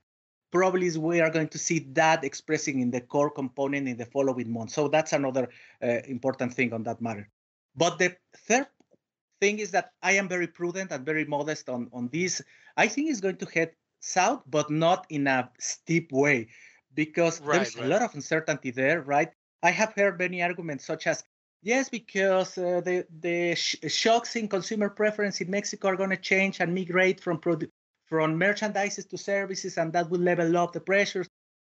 probably 0.52 0.92
we 0.98 1.22
are 1.22 1.30
going 1.30 1.48
to 1.48 1.58
see 1.58 1.80
that 1.94 2.24
expressing 2.24 2.80
in 2.80 2.92
the 2.92 3.02
core 3.02 3.30
component 3.30 3.88
in 3.88 3.98
the 3.98 4.06
following 4.06 4.52
months. 4.52 4.74
So 4.74 4.88
that's 4.88 5.14
another 5.14 5.48
uh, 5.82 6.00
important 6.08 6.54
thing 6.54 6.74
on 6.74 6.84
that 6.84 7.02
matter. 7.02 7.30
But 7.76 8.00
the 8.00 8.16
third 8.36 8.68
thing 9.40 9.60
is 9.60 9.72
that 9.72 9.94
I 10.02 10.14
am 10.14 10.28
very 10.28 10.48
prudent 10.48 10.92
and 10.92 11.06
very 11.06 11.26
modest 11.26 11.70
on, 11.70 11.90
on 11.94 12.10
this. 12.12 12.42
I 12.76 12.88
think 12.88 13.10
it's 13.10 13.22
going 13.22 13.38
to 13.38 13.46
head 13.46 13.72
south, 14.02 14.44
but 14.48 14.70
not 14.70 15.06
in 15.10 15.28
a 15.28 15.50
steep 15.60 16.12
way 16.12 16.48
because 16.94 17.42
right, 17.42 17.58
there's 17.58 17.76
right. 17.76 17.86
a 17.86 17.88
lot 17.88 18.02
of 18.02 18.14
uncertainty 18.14 18.72
there, 18.72 19.02
right? 19.02 19.32
I 19.62 19.72
have 19.72 19.94
heard 19.94 20.18
many 20.20 20.42
arguments 20.42 20.86
such 20.86 21.08
as 21.08 21.24
Yes, 21.62 21.90
because 21.90 22.58
uh, 22.58 22.82
the 22.82 23.06
the 23.20 23.56
sh- 23.56 23.76
shocks 23.88 24.36
in 24.36 24.48
consumer 24.48 24.90
preference 24.90 25.42
in 25.42 25.52
Mexico 25.52 25.90
are 25.90 25.98
going 25.98 26.10
to 26.12 26.18
change 26.18 26.62
and 26.62 26.74
migrate 26.74 27.20
from 27.20 27.38
produ- 27.38 27.70
from 28.06 28.40
merchandises 28.40 29.10
to 29.10 29.18
services, 29.18 29.78
and 29.78 29.92
that 29.92 30.10
will 30.10 30.22
level 30.22 30.56
up 30.58 30.72
the 30.72 30.80
pressures. 30.80 31.28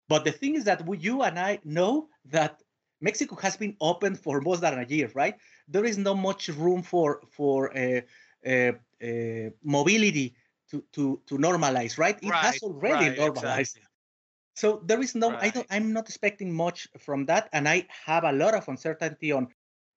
But 0.09 0.25
the 0.25 0.31
thing 0.31 0.55
is 0.55 0.65
that 0.65 0.87
we, 0.87 0.99
you 0.99 1.23
and 1.23 1.39
I 1.39 1.59
know 1.65 2.09
that 2.27 2.63
Mexico 3.01 3.35
has 3.37 3.57
been 3.57 3.77
open 3.81 4.15
for 4.15 4.41
more 4.41 4.57
than 4.57 4.79
a 4.79 4.87
year, 4.87 5.11
right? 5.15 5.35
There 5.67 5.85
is 5.85 5.99
not 5.99 6.17
much 6.17 6.49
room 6.49 6.83
for 6.83 7.21
for 7.33 7.77
uh, 7.77 8.03
uh, 8.47 8.73
uh 9.03 9.51
mobility 9.65 10.37
to, 10.71 10.85
to 10.93 11.21
to 11.27 11.39
normalize, 11.39 11.99
right? 11.99 12.19
It 12.23 12.31
right, 12.31 12.45
has 12.45 12.63
already 12.63 13.09
right, 13.09 13.19
normalized. 13.19 13.77
Exactly. 13.77 13.92
So 14.55 14.83
there 14.85 15.01
is 15.01 15.15
no, 15.15 15.31
right. 15.31 15.43
I 15.43 15.49
don't, 15.49 15.67
I'm 15.71 15.93
not 15.93 16.09
expecting 16.09 16.53
much 16.53 16.89
from 16.99 17.27
that, 17.27 17.49
and 17.53 17.69
I 17.69 17.87
have 18.05 18.25
a 18.25 18.33
lot 18.33 18.55
of 18.55 18.69
uncertainty 18.69 19.33
on 19.33 19.49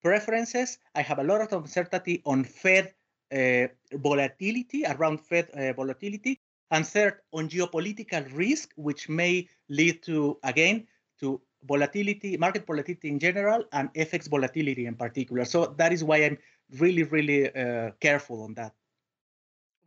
preferences. 0.01 0.77
I 0.93 1.01
have 1.01 1.19
a 1.19 1.24
lot 1.24 1.41
of 1.41 1.51
uncertainty 1.51 2.21
on 2.25 2.43
Fed 2.43 2.93
uh, 3.33 3.67
volatility, 3.93 4.85
around 4.85 5.19
Fed 5.19 5.50
uh, 5.51 5.74
volatility. 5.74 6.39
And 6.71 6.85
third, 6.88 7.19
on 7.31 7.50
geopolitical 7.50 8.25
risk, 8.35 8.71
which 8.75 9.09
may 9.09 9.47
lead 9.69 10.01
to, 10.03 10.39
again, 10.43 10.88
to 11.19 11.41
volatility, 11.63 12.38
market 12.38 12.65
volatility 12.65 13.09
in 13.09 13.19
general, 13.19 13.63
and 13.71 13.93
FX 13.93 14.29
volatility 14.29 14.85
in 14.85 14.95
particular. 14.95 15.45
So 15.45 15.74
that 15.77 15.93
is 15.93 16.03
why 16.03 16.24
I'm 16.24 16.38
really, 16.79 17.03
really 17.03 17.53
uh, 17.53 17.91
careful 18.00 18.43
on 18.43 18.53
that. 18.55 18.74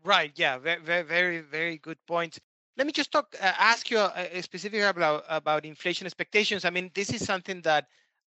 Right. 0.05 0.33
Yeah. 0.37 0.59
Very, 0.59 0.81
very, 0.83 1.03
very, 1.03 1.41
very 1.41 1.79
good 1.79 1.99
point. 2.07 2.39
Let 2.79 2.87
me 2.87 2.93
just 2.93 3.13
talk, 3.13 3.35
uh, 3.41 3.53
ask 3.59 3.91
you 3.91 3.99
uh, 3.99 4.41
specifically 4.43 4.81
about 4.87 5.25
about 5.29 5.65
inflation 5.67 6.07
expectations. 6.07 6.65
I 6.65 6.71
mean, 6.71 6.91
this 6.95 7.11
is 7.13 7.25
something 7.27 7.61
that 7.63 7.87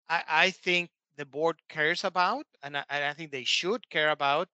I, 0.09 0.23
I 0.29 0.51
think 0.51 0.91
the 1.17 1.27
board 1.27 1.57
cares 1.69 2.05
about, 2.05 2.47
and 2.63 2.77
I, 2.77 2.85
and 2.91 3.05
I 3.05 3.13
think 3.15 3.33
they 3.33 3.45
should 3.45 3.89
care 3.91 4.11
about. 4.11 4.49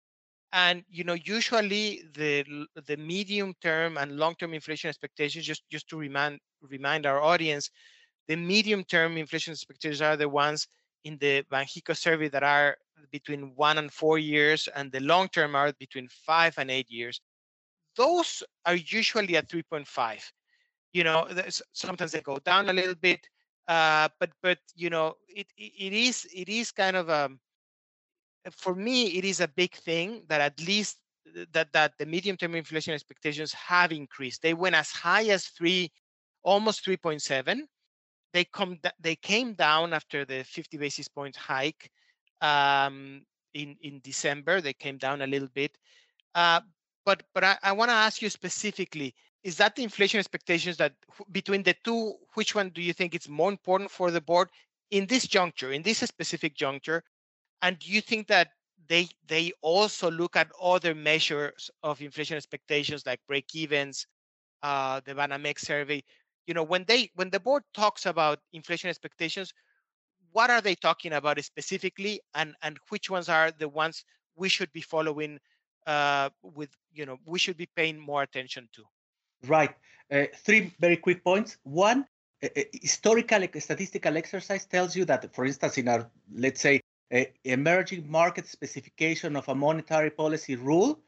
And 0.52 0.84
you 0.90 1.04
know, 1.04 1.14
usually 1.14 2.02
the 2.14 2.44
the 2.86 2.96
medium 2.96 3.54
term 3.62 3.98
and 3.98 4.18
long 4.18 4.34
term 4.36 4.54
inflation 4.54 4.88
expectations, 4.88 5.46
just 5.46 5.64
just 5.70 5.88
to 5.90 5.98
remind 5.98 6.40
remind 6.62 7.06
our 7.06 7.20
audience, 7.22 7.70
the 8.28 8.36
medium 8.36 8.84
term 8.84 9.16
inflation 9.18 9.52
expectations 9.52 10.02
are 10.02 10.16
the 10.16 10.28
ones 10.28 10.68
in 11.04 11.18
the 11.18 11.44
Banxico 11.52 11.96
survey 11.96 12.28
that 12.30 12.42
are 12.44 12.76
between 13.12 13.54
one 13.56 13.78
and 13.78 13.92
four 13.92 14.18
years, 14.18 14.68
and 14.76 14.92
the 14.92 15.00
long 15.00 15.28
term 15.28 15.54
are 15.56 15.72
between 15.78 16.08
five 16.08 16.54
and 16.58 16.70
eight 16.70 16.90
years. 16.90 17.20
Those 17.96 18.42
are 18.66 18.76
usually 18.76 19.36
at 19.36 19.48
3.5. 19.48 20.32
You 20.92 21.04
know, 21.04 21.28
sometimes 21.72 22.12
they 22.12 22.20
go 22.20 22.38
down 22.38 22.68
a 22.68 22.72
little 22.72 22.94
bit, 22.94 23.26
uh, 23.68 24.08
but 24.20 24.30
but 24.42 24.58
you 24.74 24.90
know 24.90 25.14
it, 25.28 25.46
it 25.56 25.92
is 25.92 26.26
it 26.34 26.48
is 26.48 26.70
kind 26.70 26.96
of 26.96 27.08
a 27.08 27.24
um, 27.24 27.40
for 28.50 28.74
me 28.74 29.06
it 29.18 29.24
is 29.24 29.40
a 29.40 29.48
big 29.48 29.74
thing 29.74 30.22
that 30.28 30.40
at 30.40 30.60
least 30.66 30.98
that 31.52 31.72
that 31.72 31.92
the 31.98 32.06
medium-term 32.06 32.54
inflation 32.54 32.94
expectations 32.94 33.52
have 33.52 33.92
increased. 33.92 34.42
They 34.42 34.54
went 34.54 34.74
as 34.74 34.90
high 34.90 35.24
as 35.28 35.46
three, 35.46 35.90
almost 36.42 36.84
3.7. 36.84 37.60
They 38.32 38.44
come 38.44 38.78
they 39.00 39.16
came 39.16 39.54
down 39.54 39.92
after 39.92 40.24
the 40.24 40.44
50 40.44 40.76
basis 40.78 41.08
point 41.08 41.36
hike 41.36 41.90
um, 42.40 43.22
in 43.54 43.76
in 43.82 44.00
December. 44.02 44.60
They 44.60 44.72
came 44.72 44.98
down 44.98 45.22
a 45.22 45.26
little 45.26 45.48
bit, 45.54 45.76
uh, 46.34 46.60
but 47.04 47.22
but 47.34 47.44
I, 47.44 47.58
I 47.62 47.72
want 47.72 47.90
to 47.90 47.94
ask 47.94 48.22
you 48.22 48.30
specifically: 48.30 49.14
Is 49.42 49.56
that 49.58 49.76
the 49.76 49.82
inflation 49.84 50.18
expectations 50.18 50.76
that 50.78 50.94
between 51.30 51.62
the 51.62 51.74
two, 51.84 52.14
which 52.34 52.54
one 52.54 52.70
do 52.70 52.82
you 52.82 52.92
think 52.92 53.14
is 53.14 53.28
more 53.28 53.50
important 53.50 53.90
for 53.90 54.10
the 54.10 54.20
board 54.20 54.48
in 54.90 55.06
this 55.06 55.26
juncture, 55.26 55.72
in 55.72 55.82
this 55.82 55.98
specific 55.98 56.54
juncture? 56.56 57.02
And 57.62 57.78
do 57.78 57.90
you 57.90 58.00
think 58.00 58.28
that 58.28 58.50
they 58.88 59.08
they 59.26 59.52
also 59.62 60.10
look 60.10 60.36
at 60.36 60.50
other 60.60 60.94
measures 60.94 61.70
of 61.82 62.00
inflation 62.02 62.36
expectations 62.36 63.06
like 63.06 63.20
break 63.26 63.54
evens, 63.54 64.06
uh, 64.62 65.00
the 65.04 65.14
Banamex 65.14 65.60
survey. 65.60 66.02
You 66.46 66.54
know, 66.54 66.64
when 66.64 66.84
they 66.86 67.10
when 67.14 67.30
the 67.30 67.40
board 67.40 67.64
talks 67.74 68.06
about 68.06 68.40
inflation 68.52 68.90
expectations, 68.90 69.52
what 70.32 70.50
are 70.50 70.60
they 70.60 70.74
talking 70.74 71.12
about 71.12 71.42
specifically, 71.44 72.20
and 72.34 72.54
and 72.62 72.78
which 72.88 73.10
ones 73.10 73.28
are 73.28 73.50
the 73.50 73.68
ones 73.68 74.04
we 74.34 74.48
should 74.48 74.72
be 74.72 74.80
following 74.80 75.38
uh, 75.86 76.30
with 76.42 76.70
you 76.92 77.06
know 77.06 77.18
we 77.24 77.38
should 77.38 77.56
be 77.56 77.68
paying 77.76 77.98
more 77.98 78.22
attention 78.22 78.68
to. 78.74 78.84
Right. 79.46 79.74
Uh, 80.10 80.26
three 80.36 80.72
very 80.78 80.96
quick 80.96 81.24
points. 81.24 81.56
One, 81.64 82.06
uh, 82.42 82.48
historical 82.72 83.46
statistical 83.58 84.16
exercise 84.16 84.66
tells 84.66 84.94
you 84.94 85.04
that, 85.06 85.34
for 85.34 85.44
instance, 85.44 85.78
in 85.78 85.88
our 85.88 86.10
let's 86.34 86.60
say 86.60 86.80
emerging 87.44 88.10
market 88.10 88.46
specification 88.46 89.36
of 89.36 89.48
a 89.48 89.54
monetary 89.54 90.10
policy 90.10 90.56
rule, 90.56 91.00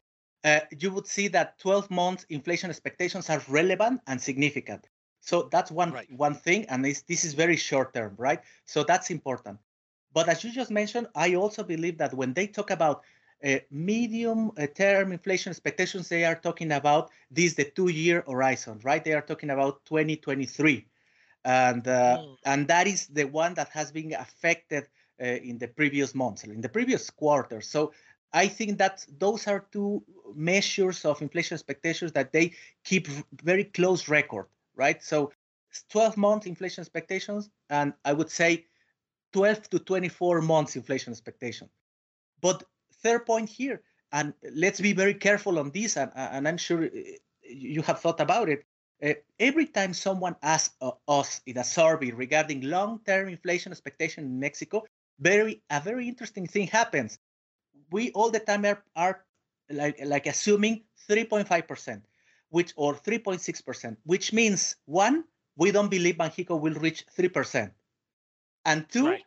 uh, 0.43 0.59
you 0.79 0.91
would 0.91 1.07
see 1.07 1.27
that 1.27 1.57
12 1.59 1.89
months 1.89 2.25
inflation 2.29 2.69
expectations 2.69 3.29
are 3.29 3.41
relevant 3.47 3.99
and 4.07 4.21
significant. 4.21 4.87
So 5.19 5.49
that's 5.51 5.71
one 5.71 5.91
right. 5.91 6.07
one 6.11 6.35
thing, 6.35 6.65
and 6.69 6.85
this, 6.85 7.01
this 7.01 7.25
is 7.25 7.33
very 7.33 7.55
short 7.55 7.95
term, 7.95 8.13
right? 8.17 8.41
So 8.65 8.83
that's 8.83 9.09
important. 9.09 9.57
But 10.13 10.29
as 10.29 10.43
you 10.43 10.51
just 10.51 10.69
mentioned, 10.69 11.07
I 11.15 11.33
also 11.33 11.63
believe 11.63 11.97
that 11.97 12.13
when 12.13 12.33
they 12.33 12.47
talk 12.47 12.69
about 12.69 12.97
uh, 12.97 13.01
medium 13.69 14.51
term 14.75 15.11
inflation 15.11 15.51
expectations, 15.51 16.09
they 16.09 16.25
are 16.25 16.35
talking 16.35 16.71
about 16.71 17.11
this 17.29 17.53
the 17.53 17.65
two 17.65 17.89
year 17.89 18.23
horizon, 18.27 18.79
right? 18.83 19.03
They 19.03 19.13
are 19.13 19.21
talking 19.21 19.49
about 19.49 19.85
2023, 19.85 20.85
and 21.43 21.87
uh, 21.87 22.17
mm. 22.17 22.37
and 22.45 22.67
that 22.67 22.87
is 22.87 23.07
the 23.07 23.25
one 23.25 23.53
that 23.55 23.69
has 23.69 23.91
been 23.91 24.13
affected 24.13 24.87
uh, 25.21 25.25
in 25.25 25.57
the 25.57 25.67
previous 25.67 26.15
months, 26.15 26.43
in 26.43 26.61
the 26.61 26.69
previous 26.69 27.09
quarter. 27.09 27.61
So 27.61 27.93
I 28.33 28.47
think 28.47 28.77
that 28.79 29.05
those 29.17 29.47
are 29.47 29.65
two 29.71 30.03
measures 30.35 31.05
of 31.05 31.21
inflation 31.21 31.55
expectations 31.55 32.11
that 32.13 32.33
they 32.33 32.53
keep 32.83 33.07
very 33.43 33.63
close 33.63 34.09
record, 34.09 34.47
right? 34.75 35.01
So 35.01 35.31
12 35.89 36.17
month 36.17 36.47
inflation 36.47 36.81
expectations, 36.81 37.49
and 37.69 37.93
I 38.03 38.13
would 38.13 38.29
say 38.29 38.65
12 39.31 39.69
to 39.69 39.79
24 39.79 40.41
months 40.41 40.75
inflation 40.75 41.11
expectation. 41.11 41.69
But 42.41 42.63
third 43.05 43.25
point 43.25 43.47
here, 43.47 43.81
and 44.11 44.33
let's 44.53 44.81
be 44.81 44.93
very 44.93 45.13
careful 45.13 45.59
on 45.59 45.69
this, 45.71 45.95
and, 45.95 46.11
and 46.15 46.47
I'm 46.47 46.57
sure 46.57 46.85
uh, 46.85 46.89
you 47.43 47.81
have 47.83 47.99
thought 47.99 48.19
about 48.19 48.49
it. 48.49 48.65
Uh, 49.03 49.13
every 49.39 49.67
time 49.67 49.93
someone 49.93 50.35
asks 50.41 50.73
uh, 50.81 50.91
us 51.07 51.41
in 51.45 51.57
a 51.57 51.63
survey 51.63 52.11
regarding 52.11 52.61
long-term 52.61 53.29
inflation 53.29 53.71
expectation 53.71 54.23
in 54.23 54.39
Mexico, 54.39 54.83
very 55.19 55.61
a 55.69 55.79
very 55.79 56.07
interesting 56.07 56.47
thing 56.47 56.67
happens. 56.67 57.19
We 57.91 58.11
all 58.11 58.31
the 58.31 58.39
time 58.39 58.65
are, 58.65 58.81
are 58.95 59.23
like 59.69 59.97
like 60.03 60.25
assuming 60.25 60.83
3.5%, 61.09 62.01
which 62.49 62.73
or 62.75 62.95
3.6%, 62.95 63.97
which 64.03 64.33
means 64.33 64.75
one, 64.85 65.25
we 65.57 65.71
don't 65.71 65.91
believe 65.91 66.15
Banxico 66.17 66.59
will 66.59 66.79
reach 66.85 67.05
3%. 67.17 67.71
And 68.65 68.89
two, 68.89 69.07
right. 69.07 69.23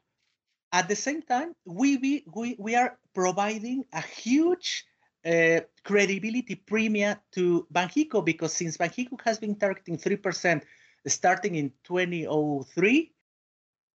At 0.72 0.88
the 0.88 0.96
same 0.96 1.22
time, 1.22 1.54
we, 1.64 1.96
we, 1.96 2.24
we, 2.34 2.56
we 2.58 2.74
are 2.74 2.98
providing 3.14 3.84
a 3.92 4.00
huge 4.00 4.84
uh, 5.26 5.60
credibility 5.84 6.54
premium 6.54 7.16
to 7.32 7.66
Banxico 7.72 8.24
because 8.24 8.52
since 8.54 8.76
Banxico 8.76 9.20
has 9.24 9.38
been 9.38 9.56
targeting 9.56 9.98
3% 9.98 10.62
starting 11.06 11.54
in 11.54 11.72
2003, 11.84 13.12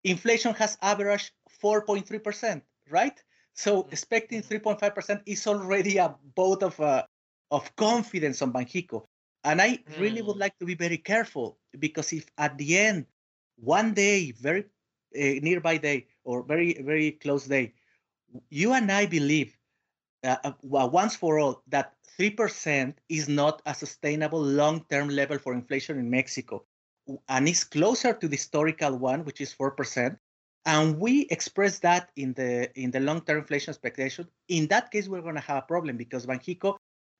inflation 0.04 0.54
has 0.54 0.78
averaged 0.80 1.32
4.3%, 1.62 2.62
right? 2.90 3.22
So 3.54 3.82
mm-hmm. 3.82 3.92
expecting 3.92 4.42
3.5% 4.42 5.22
is 5.26 5.46
already 5.46 5.98
a 5.98 6.14
vote 6.34 6.62
of, 6.62 6.80
uh, 6.80 7.04
of 7.50 7.74
confidence 7.76 8.40
on 8.42 8.52
Banxico. 8.52 9.04
And 9.44 9.60
I 9.60 9.80
really 9.98 10.22
would 10.22 10.36
mm. 10.36 10.40
like 10.40 10.56
to 10.60 10.64
be 10.64 10.76
very 10.76 10.98
careful 10.98 11.58
because 11.78 12.12
if 12.12 12.26
at 12.38 12.56
the 12.56 12.78
end, 12.78 13.06
one 13.56 13.92
day, 13.92 14.30
very 14.30 14.60
uh, 14.60 15.40
nearby 15.42 15.78
day 15.78 16.06
or 16.24 16.42
very, 16.42 16.80
very 16.82 17.12
close 17.12 17.46
day, 17.46 17.74
you 18.50 18.72
and 18.72 18.90
I 18.90 19.06
believe 19.06 19.56
uh, 20.24 20.36
uh 20.44 20.52
once 20.62 21.16
for 21.16 21.38
all 21.38 21.62
that 21.68 21.94
3% 22.18 22.94
is 23.08 23.28
not 23.28 23.62
a 23.66 23.74
sustainable 23.74 24.42
long 24.42 24.84
term 24.90 25.08
level 25.08 25.38
for 25.38 25.52
inflation 25.52 25.98
in 25.98 26.08
Mexico 26.10 26.64
and 27.28 27.48
is 27.48 27.64
closer 27.64 28.12
to 28.14 28.28
the 28.28 28.36
historical 28.36 28.96
one, 28.96 29.24
which 29.24 29.40
is 29.40 29.52
4%, 29.54 30.16
and 30.64 30.98
we 30.98 31.22
express 31.30 31.80
that 31.80 32.10
in 32.16 32.32
the 32.34 32.70
in 32.78 32.90
the 32.90 33.00
long-term 33.00 33.38
inflation 33.38 33.70
expectation, 33.70 34.28
in 34.48 34.68
that 34.68 34.90
case, 34.90 35.08
we're 35.08 35.22
going 35.22 35.34
to 35.34 35.40
have 35.40 35.58
a 35.58 35.66
problem 35.66 35.96
because 35.96 36.26
Banxico 36.26 36.76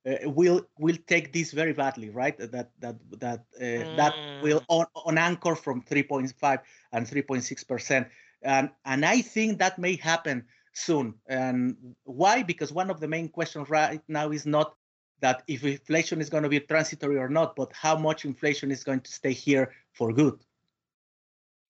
uh, 0.06 0.30
will 0.30 0.62
will 0.78 0.96
take 1.06 1.32
this 1.32 1.50
very 1.50 1.72
badly, 1.72 2.10
right? 2.10 2.38
That 2.38 2.70
that 2.78 2.96
that 3.18 3.44
uh, 3.60 3.64
mm. 3.64 3.96
that 3.96 4.14
will 4.42 4.60
mm. 4.60 4.66
on, 4.68 4.86
on 4.94 5.18
anchor 5.18 5.56
from 5.56 5.82
3.5 5.82 6.60
and 6.92 7.06
3.6 7.06 7.66
percent, 7.68 8.08
and 8.42 8.70
and 8.84 9.04
I 9.04 9.22
think 9.22 9.58
that 9.58 9.78
may 9.78 9.96
happen 9.96 10.44
soon. 10.72 11.14
And 11.26 11.76
why? 12.04 12.42
Because 12.42 12.72
one 12.72 12.90
of 12.90 13.00
the 13.00 13.08
main 13.08 13.28
questions 13.28 13.68
right 13.68 14.02
now 14.08 14.30
is 14.30 14.46
not 14.46 14.74
that 15.20 15.42
if 15.46 15.64
inflation 15.64 16.20
is 16.20 16.28
going 16.28 16.42
to 16.42 16.48
be 16.48 16.60
transitory 16.60 17.16
or 17.16 17.28
not, 17.28 17.54
but 17.56 17.72
how 17.72 17.96
much 17.96 18.24
inflation 18.24 18.70
is 18.70 18.84
going 18.84 19.00
to 19.00 19.12
stay 19.12 19.32
here 19.32 19.72
for 19.92 20.12
good. 20.12 20.38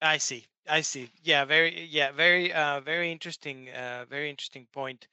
I 0.01 0.19
see. 0.19 0.47
I 0.69 0.81
see. 0.81 1.11
Yeah, 1.23 1.45
very 1.45 1.85
yeah, 1.85 2.13
very 2.13 2.53
uh 2.53 2.81
very 2.81 3.11
interesting 3.13 3.69
uh 3.71 4.07
very 4.09 4.31
interesting 4.31 4.67
point 4.73 5.09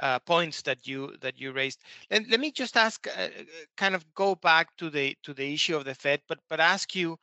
uh 0.00 0.18
points 0.20 0.62
that 0.62 0.86
you 0.86 1.16
that 1.20 1.38
you 1.40 1.52
raised. 1.52 1.80
And 2.10 2.26
let 2.28 2.40
me 2.40 2.50
just 2.50 2.76
ask 2.76 3.06
uh, 3.06 3.28
kind 3.76 3.94
of 3.94 4.04
go 4.14 4.34
back 4.36 4.76
to 4.76 4.90
the 4.90 5.16
to 5.24 5.34
the 5.34 5.52
issue 5.52 5.76
of 5.76 5.84
the 5.84 5.94
Fed, 5.94 6.22
but 6.28 6.38
but 6.48 6.60
ask 6.60 6.94
you 6.94 7.18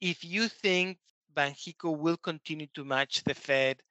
if 0.00 0.24
you 0.24 0.48
think 0.48 0.98
Banxico 1.40 1.96
will 1.96 2.16
continue 2.16 2.66
to 2.74 2.84
match 2.84 3.24
the 3.24 3.34
Fed 3.34 3.82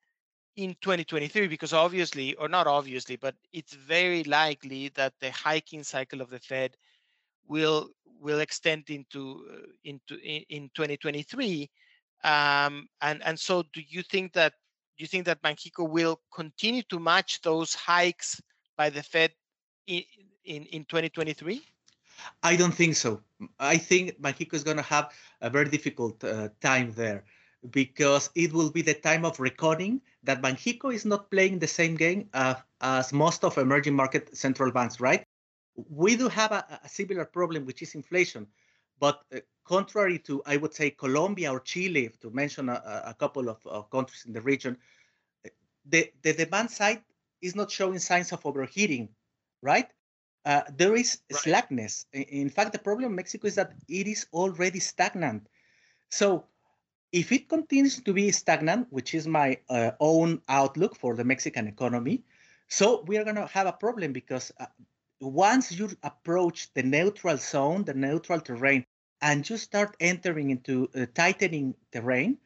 in 0.55 0.75
2023 0.81 1.47
because 1.47 1.73
obviously 1.73 2.33
or 2.35 2.49
not 2.49 2.67
obviously 2.67 3.15
but 3.15 3.35
it's 3.53 3.73
very 3.73 4.23
likely 4.23 4.89
that 4.89 5.13
the 5.21 5.31
hiking 5.31 5.83
cycle 5.83 6.21
of 6.21 6.29
the 6.29 6.39
Fed 6.39 6.75
will 7.47 7.89
will 8.19 8.41
extend 8.41 8.89
into 8.89 9.45
uh, 9.53 9.67
into 9.83 10.15
in, 10.15 10.43
in 10.49 10.69
2023 10.75 11.69
um, 12.23 12.89
and 13.01 13.23
and 13.23 13.39
so, 13.39 13.63
do 13.73 13.81
you 13.87 14.03
think 14.03 14.33
that 14.33 14.53
do 14.97 15.03
you 15.03 15.07
think 15.07 15.25
that 15.25 15.41
Banxico 15.41 15.89
will 15.89 16.19
continue 16.33 16.83
to 16.89 16.99
match 16.99 17.41
those 17.41 17.73
hikes 17.73 18.41
by 18.77 18.89
the 18.89 19.03
Fed 19.03 19.31
in 19.87 20.03
in, 20.43 20.65
in 20.65 20.85
2023? 20.85 21.61
I 22.43 22.57
don't 22.57 22.73
think 22.73 22.95
so. 22.95 23.21
I 23.59 23.77
think 23.77 24.21
Banxico 24.21 24.55
is 24.55 24.63
going 24.63 24.77
to 24.77 24.83
have 24.83 25.13
a 25.39 25.49
very 25.49 25.69
difficult 25.69 26.21
uh, 26.23 26.49
time 26.59 26.91
there 26.91 27.23
because 27.71 28.29
it 28.35 28.53
will 28.53 28.69
be 28.69 28.81
the 28.81 28.93
time 28.93 29.25
of 29.25 29.39
recording 29.39 30.01
that 30.23 30.41
Banxico 30.41 30.93
is 30.93 31.05
not 31.05 31.29
playing 31.29 31.59
the 31.59 31.67
same 31.67 31.95
game 31.95 32.29
uh, 32.33 32.55
as 32.81 33.11
most 33.11 33.43
of 33.43 33.57
emerging 33.57 33.95
market 33.95 34.35
central 34.35 34.71
banks, 34.71 34.99
right? 34.99 35.23
We 35.75 36.15
do 36.15 36.29
have 36.29 36.51
a, 36.51 36.79
a 36.83 36.89
similar 36.89 37.25
problem, 37.25 37.65
which 37.65 37.81
is 37.81 37.95
inflation. 37.95 38.47
But 38.99 39.21
uh, 39.33 39.39
contrary 39.65 40.19
to, 40.19 40.41
I 40.45 40.57
would 40.57 40.73
say, 40.73 40.89
Colombia 40.89 41.51
or 41.51 41.59
Chile, 41.59 42.11
to 42.21 42.29
mention 42.31 42.69
a, 42.69 43.03
a 43.05 43.13
couple 43.13 43.49
of, 43.49 43.65
of, 43.65 43.89
countries 43.89 44.25
in 44.25 44.33
the 44.33 44.41
region, 44.41 44.77
the, 45.85 46.11
the 46.21 46.33
demand 46.33 46.71
side 46.71 47.01
is 47.41 47.55
not 47.55 47.71
showing 47.71 47.99
signs 47.99 48.31
of 48.31 48.45
overheating, 48.45 49.09
right? 49.61 49.87
Uh, 50.45 50.61
there 50.75 50.95
is 50.95 51.19
right. 51.31 51.41
slackness. 51.41 52.05
In 52.13 52.49
fact, 52.49 52.71
the 52.71 52.79
problem 52.79 53.11
in 53.11 53.15
Mexico 53.15 53.47
is 53.47 53.55
that 53.55 53.73
it 53.87 54.07
is 54.07 54.27
already 54.33 54.79
stagnant. 54.79 55.47
So 56.09 56.45
if 57.11 57.31
it 57.31 57.49
continues 57.49 58.01
to 58.01 58.13
be 58.13 58.31
stagnant, 58.31 58.87
which 58.91 59.13
is 59.13 59.27
my 59.27 59.57
uh, 59.69 59.91
own 59.99 60.41
outlook 60.47 60.95
for 60.95 61.15
the 61.15 61.23
Mexican 61.23 61.67
economy, 61.67 62.23
so 62.67 63.03
we 63.07 63.17
are 63.17 63.23
going 63.23 63.35
to 63.35 63.47
have 63.47 63.67
a 63.67 63.73
problem 63.73 64.13
because 64.13 64.51
uh, 64.59 64.67
once 65.19 65.71
you 65.71 65.89
approach 66.03 66.71
the 66.73 66.83
neutral 66.83 67.37
zone, 67.37 67.83
the 67.83 67.93
neutral 67.93 68.39
terrain, 68.39 68.85
and 69.21 69.49
you 69.49 69.57
start 69.57 69.95
entering 69.99 70.51
into 70.51 70.89
uh, 70.95 71.05
tightening 71.13 71.75
terrain, 71.91 72.37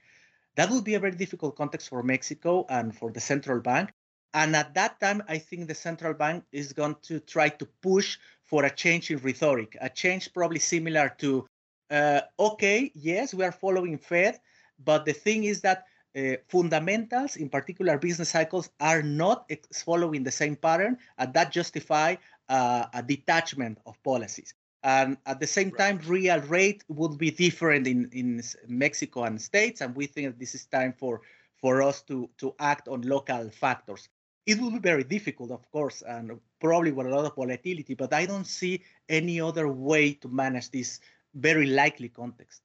that 0.55 0.69
will 0.69 0.81
be 0.81 0.95
a 0.95 0.99
very 0.99 1.15
difficult 1.15 1.55
context 1.55 1.89
for 1.89 2.01
Mexico 2.03 2.65
and 2.69 2.95
for 2.95 3.11
the 3.11 3.19
central 3.19 3.59
bank. 3.59 3.91
And 4.33 4.55
at 4.55 4.73
that 4.73 4.99
time, 4.99 5.21
I 5.27 5.37
think 5.37 5.67
the 5.67 5.75
central 5.75 6.13
bank 6.13 6.45
is 6.51 6.73
going 6.73 6.95
to 7.03 7.19
try 7.19 7.49
to 7.49 7.65
push 7.81 8.17
for 8.45 8.63
a 8.65 8.69
change 8.69 9.11
in 9.11 9.17
rhetoric, 9.17 9.77
a 9.79 9.89
change 9.89 10.33
probably 10.33 10.59
similar 10.59 11.13
to, 11.19 11.45
uh, 11.91 12.21
okay, 12.39 12.91
yes, 12.95 13.33
we 13.33 13.43
are 13.43 13.51
following 13.51 13.97
Fed, 13.97 14.39
but 14.79 15.05
the 15.05 15.13
thing 15.13 15.43
is 15.45 15.61
that 15.61 15.85
uh, 16.15 16.35
fundamentals, 16.47 17.35
in 17.37 17.49
particular 17.49 17.97
business 17.97 18.29
cycles, 18.29 18.69
are 18.79 19.01
not 19.01 19.49
following 19.73 20.23
the 20.23 20.31
same 20.31 20.55
pattern, 20.55 20.97
and 21.17 21.33
that 21.33 21.51
justify 21.51 22.15
uh, 22.49 22.85
a 22.93 23.01
detachment 23.01 23.79
of 23.85 24.01
policies. 24.03 24.53
And 24.83 25.17
at 25.25 25.39
the 25.39 25.47
same 25.47 25.71
time, 25.71 25.99
real 26.05 26.39
rate 26.41 26.83
would 26.89 27.17
be 27.17 27.31
different 27.31 27.87
in, 27.87 28.09
in 28.11 28.43
Mexico 28.67 29.23
and 29.23 29.41
states, 29.41 29.81
and 29.81 29.95
we 29.95 30.07
think 30.07 30.37
this 30.37 30.55
is 30.55 30.65
time 30.65 30.93
for 30.93 31.21
for 31.55 31.81
us 31.81 32.01
to 32.03 32.29
to 32.37 32.53
act 32.59 32.89
on 32.89 33.01
local 33.01 33.49
factors. 33.49 34.09
It 34.45 34.59
will 34.59 34.71
be 34.71 34.79
very 34.79 35.05
difficult, 35.05 35.51
of 35.51 35.71
course, 35.71 36.03
and 36.05 36.37
probably 36.59 36.91
with 36.91 37.07
a 37.07 37.09
lot 37.09 37.23
of 37.23 37.33
volatility, 37.35 37.93
but 37.93 38.13
I 38.13 38.25
don't 38.25 38.45
see 38.45 38.83
any 39.07 39.39
other 39.39 39.69
way 39.69 40.13
to 40.15 40.27
manage 40.27 40.69
this 40.69 40.99
very 41.33 41.65
likely 41.65 42.09
context. 42.09 42.62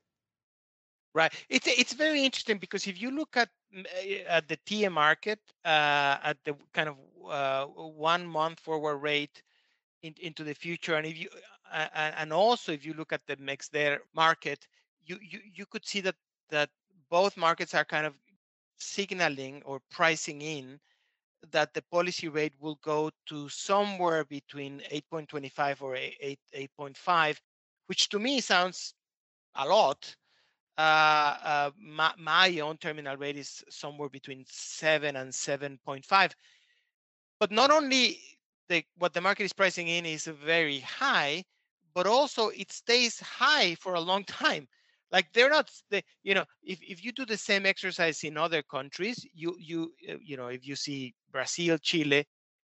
Right. 1.15 1.33
It's 1.49 1.67
it's 1.67 1.95
very 1.95 2.25
interesting 2.25 2.59
because 2.59 2.87
if 2.87 3.01
you 3.01 3.11
look 3.11 3.37
at 3.37 3.49
eh, 3.75 4.23
at 4.29 4.47
the 4.47 4.57
TIIE 4.59 4.93
market 4.93 5.41
uh, 5.65 6.19
at 6.23 6.37
the 6.45 6.55
kind 6.73 6.89
of 6.91 6.97
uh, 7.29 7.65
one 7.67 8.27
month 8.27 8.61
forward 8.61 8.99
rate 8.99 9.43
in, 10.03 10.15
into 10.21 10.45
the 10.45 10.55
future, 10.55 10.97
and 10.97 11.07
if 11.07 11.19
you 11.19 11.29
uh, 11.73 11.89
and 11.95 12.33
also 12.33 12.73
if 12.73 12.85
you 12.87 12.95
look 12.95 13.13
at 13.13 13.27
the 13.27 13.37
MexDer 13.37 13.99
market, 14.15 14.69
you 15.07 15.19
you 15.23 15.41
you 15.55 15.67
could 15.67 15.87
see 15.87 16.01
that 16.03 16.17
that 16.51 16.71
both 17.11 17.37
markets 17.37 17.75
are 17.75 17.85
kind 17.85 18.07
of 18.07 18.15
signaling 18.79 19.63
or 19.65 19.81
pricing 19.91 20.43
in 20.43 20.81
that 21.51 21.75
the 21.75 21.83
policy 21.91 22.29
rate 22.29 22.55
will 22.61 22.77
go 22.83 23.11
to 23.27 23.49
somewhere 23.49 24.25
between 24.25 24.83
8.25 24.91 25.83
or 25.83 25.97
8, 25.97 26.41
8.5, 26.55 27.41
which 27.87 28.09
to 28.11 28.19
me 28.19 28.41
sounds 28.41 28.95
a 29.57 29.67
lot. 29.67 30.17
Uh, 30.79 31.37
uh, 31.43 31.71
my, 31.77 32.13
my, 32.17 32.61
own 32.61 32.77
terminal 32.77 33.17
rate 33.17 33.37
is 33.37 33.65
somewhere 33.69 34.09
between 34.09 34.45
7 34.47 35.17
and 35.17 35.33
7.5. 35.33 36.33
But 37.41 37.51
not 37.51 37.73
only 37.73 38.21
the, 38.69 38.85
what 38.97 39.13
the 39.13 39.21
market 39.21 39.43
is 39.43 39.53
pricing 39.53 39.89
in 39.89 40.07
is 40.07 40.27
very 40.27 40.79
high, 40.79 41.43
but 41.95 42.07
also 42.07 42.51
it 42.51 42.71
stays 42.71 43.19
high 43.19 43.75
for 43.75 43.95
a 43.95 44.01
long 44.01 44.23
time 44.45 44.69
like 45.11 45.33
they're 45.33 45.51
not 45.51 45.71
you 46.23 46.35
know 46.35 46.45
if, 46.63 46.79
if 46.83 47.05
you 47.05 47.13
do 47.13 47.25
the 47.25 47.37
same 47.37 47.67
exercise 47.67 48.25
in 48.25 48.37
other 48.37 48.63
countries 48.63 49.27
you 49.35 49.57
you 49.59 49.93
uh, 50.09 50.15
you 50.23 50.37
know 50.37 50.49
if 50.49 50.67
you 50.67 50.77
see 50.77 51.15
brazil 51.33 51.79
chile 51.79 52.25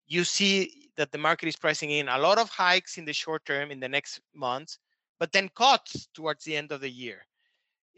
you 0.08 0.24
see 0.24 0.90
that 0.98 1.12
the 1.12 1.18
market 1.18 1.48
is 1.48 1.56
pricing 1.56 1.92
in 1.92 2.08
a 2.10 2.18
lot 2.18 2.40
of 2.40 2.50
hikes 2.50 2.98
in 2.98 3.06
the 3.06 3.14
short 3.14 3.46
term 3.46 3.72
in 3.72 3.80
the 3.80 3.90
next 3.90 4.20
months 4.34 4.80
but 5.20 5.32
then 5.32 5.50
cuts 5.56 6.08
towards 6.14 6.44
the 6.44 6.56
end 6.56 6.72
of 6.72 6.82
the 6.82 6.90
year 6.90 7.26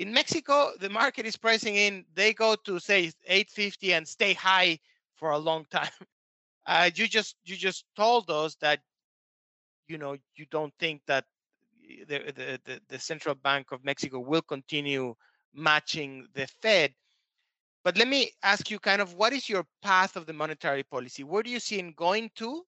in 0.01 0.11
mexico 0.13 0.71
the 0.79 0.89
market 0.89 1.25
is 1.25 1.37
pricing 1.37 1.75
in 1.75 2.05
they 2.13 2.33
go 2.33 2.55
to 2.55 2.79
say 2.79 3.11
850 3.25 3.93
and 3.93 4.07
stay 4.07 4.33
high 4.33 4.77
for 5.15 5.31
a 5.31 5.37
long 5.37 5.65
time 5.71 5.89
uh, 6.65 6.89
you 6.95 7.07
just 7.07 7.35
you 7.43 7.55
just 7.55 7.85
told 7.95 8.29
us 8.29 8.55
that 8.61 8.79
you 9.87 9.97
know 9.97 10.15
you 10.35 10.45
don't 10.49 10.73
think 10.79 11.01
that 11.07 11.25
the, 12.07 12.59
the, 12.65 12.81
the, 12.87 12.99
Central 12.99 13.35
Bank 13.35 13.71
of 13.71 13.83
Mexico 13.83 14.19
will 14.19 14.41
continue 14.41 15.15
matching 15.53 16.27
the 16.33 16.47
Fed. 16.61 16.93
But 17.83 17.97
let 17.97 18.07
me 18.07 18.31
ask 18.43 18.69
you 18.69 18.79
kind 18.79 19.01
of 19.01 19.15
what 19.15 19.33
is 19.33 19.49
your 19.49 19.65
path 19.81 20.15
of 20.15 20.25
the 20.25 20.33
monetary 20.33 20.83
policy? 20.83 21.23
Where 21.23 21.43
do 21.43 21.49
you 21.49 21.59
see 21.59 21.79
it 21.79 21.95
going 21.95 22.29
to? 22.35 22.63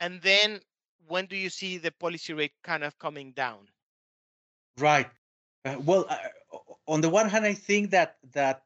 And 0.00 0.20
then 0.22 0.60
when 1.06 1.26
do 1.26 1.36
you 1.36 1.48
see 1.48 1.78
the 1.78 1.92
policy 1.92 2.32
rate 2.34 2.52
kind 2.62 2.82
of 2.82 2.98
coming 2.98 3.32
down? 3.32 3.68
Right. 4.78 5.08
Uh, 5.64 5.76
well, 5.84 6.06
uh, 6.08 6.16
on 6.86 7.00
the 7.00 7.08
one 7.08 7.28
hand, 7.28 7.44
I 7.44 7.54
think 7.54 7.90
that 7.90 8.16
that 8.32 8.62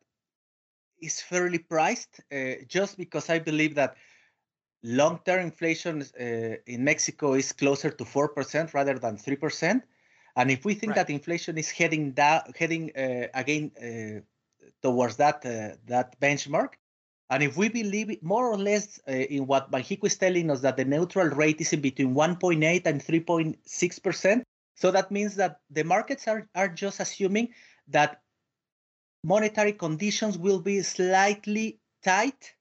is 1.00 1.20
fairly 1.20 1.58
priced 1.58 2.20
uh, 2.32 2.64
just 2.66 2.96
because 2.96 3.30
I 3.30 3.38
believe 3.38 3.74
that 3.76 3.96
long-term 4.82 5.40
inflation 5.40 6.02
uh, 6.02 6.24
in 6.66 6.84
Mexico 6.84 7.34
is 7.34 7.52
closer 7.52 7.90
to 7.90 8.04
4% 8.04 8.74
rather 8.74 8.98
than 8.98 9.16
3%. 9.16 9.82
And 10.36 10.50
if 10.50 10.64
we 10.64 10.74
think 10.74 10.90
right. 10.90 11.06
that 11.06 11.10
inflation 11.10 11.58
is 11.58 11.70
heading 11.70 12.12
down, 12.12 12.42
heading 12.56 12.92
uh, 12.96 13.26
again 13.34 13.72
uh, 13.82 14.20
towards 14.82 15.16
that 15.16 15.44
uh, 15.44 15.76
that 15.86 16.18
benchmark, 16.20 16.74
and 17.30 17.42
if 17.42 17.56
we 17.56 17.68
believe 17.68 18.22
more 18.22 18.48
or 18.48 18.56
less 18.56 19.00
uh, 19.08 19.12
in 19.12 19.46
what 19.46 19.70
Banxico 19.70 20.04
is 20.06 20.16
telling 20.16 20.50
us 20.50 20.60
that 20.60 20.76
the 20.76 20.84
neutral 20.84 21.28
rate 21.28 21.60
is 21.60 21.72
in 21.72 21.80
between 21.80 22.14
1.8 22.14 22.86
and 22.86 23.00
3.6 23.00 24.02
percent, 24.02 24.44
so 24.78 24.92
that 24.92 25.10
means 25.10 25.34
that 25.34 25.60
the 25.70 25.82
markets 25.82 26.28
are 26.28 26.48
are 26.54 26.68
just 26.68 27.00
assuming 27.00 27.48
that 27.88 28.22
monetary 29.24 29.72
conditions 29.72 30.38
will 30.38 30.60
be 30.60 30.82
slightly 30.82 31.80
tight 32.04 32.54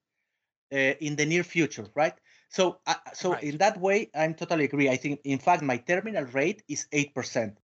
uh, 0.73 0.97
in 0.99 1.15
the 1.15 1.25
near 1.25 1.43
future, 1.43 1.85
right? 1.93 2.15
So, 2.49 2.79
uh, 2.87 2.95
so 3.13 3.33
right. 3.33 3.43
in 3.43 3.57
that 3.59 3.79
way, 3.79 4.09
I'm 4.15 4.33
totally 4.33 4.65
agree. 4.65 4.89
I 4.89 4.97
think, 4.97 5.19
in 5.25 5.37
fact, 5.37 5.61
my 5.61 5.77
terminal 5.77 6.23
rate 6.25 6.63
is 6.67 6.87
eight 6.91 7.13
percent. 7.13 7.59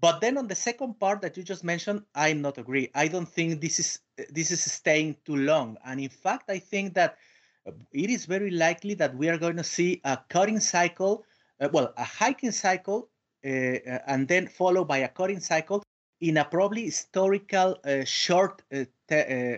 But 0.00 0.20
then 0.20 0.38
on 0.38 0.48
the 0.48 0.54
second 0.54 0.98
part 0.98 1.20
that 1.22 1.36
you 1.36 1.44
just 1.44 1.62
mentioned, 1.62 2.02
I'm 2.14 2.42
not 2.42 2.58
agree. 2.58 2.90
I 2.94 3.06
don't 3.06 3.28
think 3.28 3.60
this 3.60 3.78
is 3.78 4.00
this 4.28 4.50
is 4.50 4.60
staying 4.60 5.16
too 5.24 5.36
long. 5.36 5.76
And 5.84 6.00
in 6.00 6.08
fact, 6.08 6.50
I 6.50 6.58
think 6.58 6.94
that 6.94 7.16
uh, 7.64 7.72
it 7.92 8.10
is 8.10 8.26
very 8.26 8.50
likely 8.50 8.94
that 8.94 9.14
we 9.14 9.28
are 9.28 9.38
going 9.38 9.56
to 9.56 9.64
see 9.64 10.00
a 10.02 10.18
cutting 10.28 10.58
cycle, 10.58 11.24
uh, 11.60 11.68
well, 11.72 11.92
a 11.96 12.04
hiking 12.04 12.50
cycle, 12.52 13.10
and 13.42 14.28
then 14.28 14.46
followed 14.46 14.86
by 14.86 14.98
a 14.98 15.08
cutting 15.08 15.40
cycle 15.40 15.82
in 16.20 16.36
a 16.36 16.44
probably 16.44 16.84
historical 16.84 17.76
short 18.04 18.62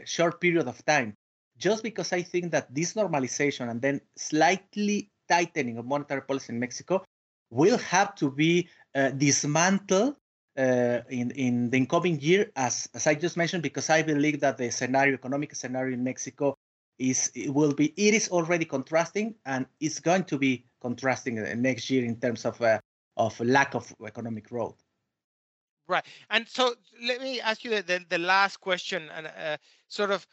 short 0.04 0.40
period 0.40 0.68
of 0.68 0.84
time. 0.84 1.14
Just 1.56 1.82
because 1.82 2.12
I 2.12 2.22
think 2.22 2.52
that 2.52 2.74
this 2.74 2.94
normalization 2.94 3.70
and 3.70 3.82
then 3.82 4.00
slightly 4.16 5.10
tightening 5.28 5.78
of 5.78 5.84
monetary 5.86 6.22
policy 6.22 6.52
in 6.52 6.58
Mexico 6.58 7.04
will 7.50 7.78
have 7.78 8.14
to 8.16 8.30
be 8.30 8.68
uh, 8.94 9.10
dismantled 9.10 10.16
uh, 10.58 11.00
in 11.10 11.30
in 11.32 11.70
the 11.70 11.76
incoming 11.76 12.20
year, 12.20 12.50
as 12.56 12.88
as 12.94 13.06
I 13.06 13.14
just 13.14 13.36
mentioned, 13.36 13.62
because 13.62 13.88
I 13.90 14.02
believe 14.02 14.40
that 14.40 14.58
the 14.58 14.70
scenario, 14.70 15.14
economic 15.14 15.54
scenario 15.54 15.94
in 15.94 16.02
Mexico, 16.02 16.56
is 16.98 17.30
will 17.46 17.72
be 17.72 17.94
it 17.96 18.14
is 18.14 18.28
already 18.28 18.64
contrasting 18.64 19.34
and 19.46 19.66
it's 19.80 20.00
going 20.00 20.24
to 20.24 20.38
be 20.38 20.64
contrasting 20.82 21.36
next 21.62 21.88
year 21.90 22.04
in 22.04 22.16
terms 22.16 22.44
of 22.44 22.60
uh, 22.60 22.78
of 23.20 23.40
lack 23.40 23.74
of 23.74 23.94
economic 24.06 24.48
growth. 24.48 24.82
Right, 25.88 26.06
and 26.30 26.48
so 26.48 26.74
let 27.02 27.20
me 27.20 27.40
ask 27.40 27.64
you 27.64 27.70
the 27.70 27.82
the, 27.82 28.04
the 28.08 28.18
last 28.18 28.58
question, 28.60 29.10
and 29.10 29.26
uh, 29.26 29.56
sort 29.88 30.10
of 30.10 30.26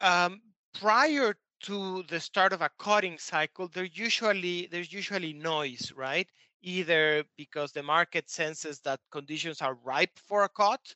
um, 0.00 0.42
prior 0.78 1.34
to 1.62 2.02
the 2.08 2.20
start 2.20 2.52
of 2.52 2.60
a 2.62 2.70
cutting 2.78 3.18
cycle, 3.18 3.68
there 3.68 3.84
usually 3.84 4.66
there's 4.70 4.92
usually 4.92 5.32
noise, 5.32 5.92
right? 5.96 6.28
Either 6.62 7.24
because 7.36 7.72
the 7.72 7.82
market 7.82 8.28
senses 8.30 8.80
that 8.80 9.00
conditions 9.10 9.62
are 9.62 9.74
ripe 9.84 10.18
for 10.18 10.44
a 10.44 10.48
cut, 10.48 10.94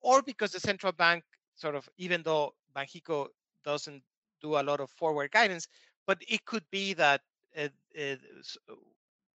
or 0.00 0.22
because 0.22 0.52
the 0.52 0.60
central 0.60 0.92
bank 0.92 1.24
sort 1.54 1.74
of, 1.74 1.88
even 1.98 2.22
though 2.22 2.54
Banxico 2.74 3.28
doesn't 3.64 4.02
do 4.40 4.56
a 4.56 4.62
lot 4.62 4.80
of 4.80 4.90
forward 4.90 5.30
guidance, 5.30 5.68
but 6.06 6.18
it 6.28 6.44
could 6.46 6.64
be 6.70 6.94
that 6.94 7.22
uh, 7.56 7.68
uh, 7.98 8.16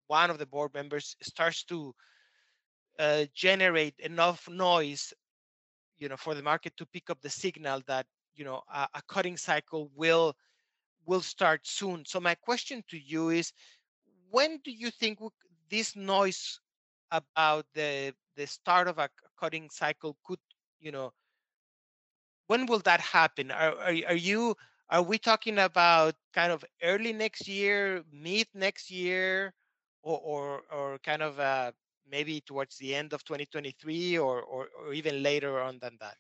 one 0.08 0.30
of 0.30 0.38
the 0.38 0.46
board 0.46 0.74
members 0.74 1.16
starts 1.22 1.64
to 1.64 1.94
uh, 2.98 3.24
generate 3.34 3.94
enough 4.00 4.48
noise, 4.48 5.12
you 5.98 6.08
know, 6.08 6.16
for 6.16 6.34
the 6.34 6.42
market 6.42 6.76
to 6.76 6.86
pick 6.86 7.10
up 7.10 7.20
the 7.22 7.30
signal 7.30 7.80
that 7.86 8.06
you 8.34 8.44
know 8.44 8.62
a, 8.72 8.88
a 8.94 9.02
cutting 9.08 9.36
cycle 9.36 9.90
will 9.94 10.34
will 11.06 11.20
start 11.22 11.66
soon. 11.66 12.04
So 12.04 12.20
my 12.20 12.34
question 12.34 12.82
to 12.88 12.98
you 12.98 13.30
is, 13.30 13.52
when 14.30 14.58
do 14.64 14.70
you 14.72 14.90
think 14.90 15.18
this 15.70 15.96
noise 15.96 16.60
about 17.10 17.66
the 17.74 18.14
the 18.36 18.46
start 18.46 18.88
of 18.88 18.98
a 18.98 19.08
cutting 19.38 19.70
cycle 19.70 20.16
could, 20.24 20.40
you 20.80 20.92
know, 20.92 21.12
when 22.46 22.66
will 22.66 22.80
that 22.80 23.00
happen? 23.00 23.50
Are, 23.50 23.74
are, 23.78 23.94
are 24.08 24.14
you 24.16 24.56
are 24.90 25.02
we 25.02 25.18
talking 25.18 25.58
about 25.58 26.14
kind 26.32 26.52
of 26.52 26.64
early 26.82 27.12
next 27.12 27.46
year, 27.46 28.04
mid 28.12 28.48
next 28.54 28.90
year, 28.90 29.54
or 30.02 30.18
or, 30.20 30.62
or 30.70 30.98
kind 30.98 31.22
of 31.22 31.38
uh, 31.38 31.72
maybe 32.10 32.40
towards 32.40 32.76
the 32.78 32.94
end 32.94 33.12
of 33.12 33.24
2023, 33.24 34.18
or, 34.18 34.42
or 34.42 34.68
or 34.78 34.92
even 34.92 35.22
later 35.22 35.60
on 35.60 35.78
than 35.78 35.96
that? 36.00 36.16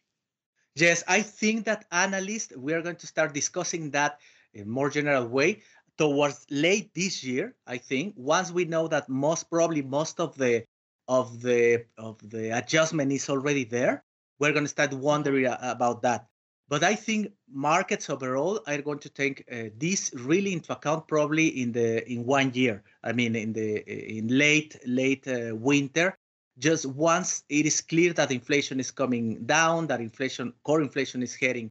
Yes, 0.74 1.02
I 1.08 1.22
think 1.22 1.64
that 1.64 1.86
analysts, 1.90 2.56
we 2.56 2.72
are 2.72 2.82
going 2.82 2.96
to 2.96 3.06
start 3.06 3.34
discussing 3.34 3.90
that 3.90 4.20
in 4.54 4.68
more 4.68 4.90
general 4.90 5.26
way 5.26 5.62
towards 5.98 6.46
late 6.50 6.94
this 6.94 7.24
year, 7.24 7.56
I 7.66 7.78
think, 7.78 8.14
once 8.16 8.52
we 8.52 8.64
know 8.64 8.86
that 8.88 9.08
most 9.08 9.50
probably 9.50 9.82
most 9.82 10.20
of 10.20 10.36
the 10.38 10.64
of 11.08 11.42
the 11.42 11.86
of 11.98 12.18
the 12.30 12.56
adjustment 12.56 13.12
is 13.12 13.28
already 13.28 13.64
there, 13.64 14.04
we're 14.38 14.52
going 14.52 14.64
to 14.64 14.70
start 14.70 14.92
wondering 14.92 15.46
about 15.60 16.02
that. 16.02 16.26
But 16.68 16.84
I 16.84 16.94
think 16.94 17.32
markets 17.50 18.10
overall 18.10 18.60
are 18.66 18.82
going 18.82 18.98
to 18.98 19.08
take 19.08 19.44
uh, 19.50 19.70
this 19.78 20.12
really 20.14 20.52
into 20.52 20.72
account 20.72 21.08
probably 21.08 21.46
in 21.62 21.72
the 21.72 22.06
in 22.10 22.26
one 22.26 22.52
year. 22.52 22.82
I 23.02 23.12
mean, 23.12 23.34
in 23.36 23.54
the 23.54 23.78
in 24.18 24.28
late 24.28 24.76
late 24.86 25.26
uh, 25.26 25.56
winter, 25.56 26.14
just 26.58 26.84
once 26.84 27.44
it 27.48 27.64
is 27.64 27.80
clear 27.80 28.12
that 28.12 28.30
inflation 28.30 28.80
is 28.80 28.90
coming 28.90 29.46
down, 29.46 29.86
that 29.86 30.00
inflation 30.00 30.52
core 30.62 30.82
inflation 30.82 31.22
is 31.22 31.34
heading 31.34 31.70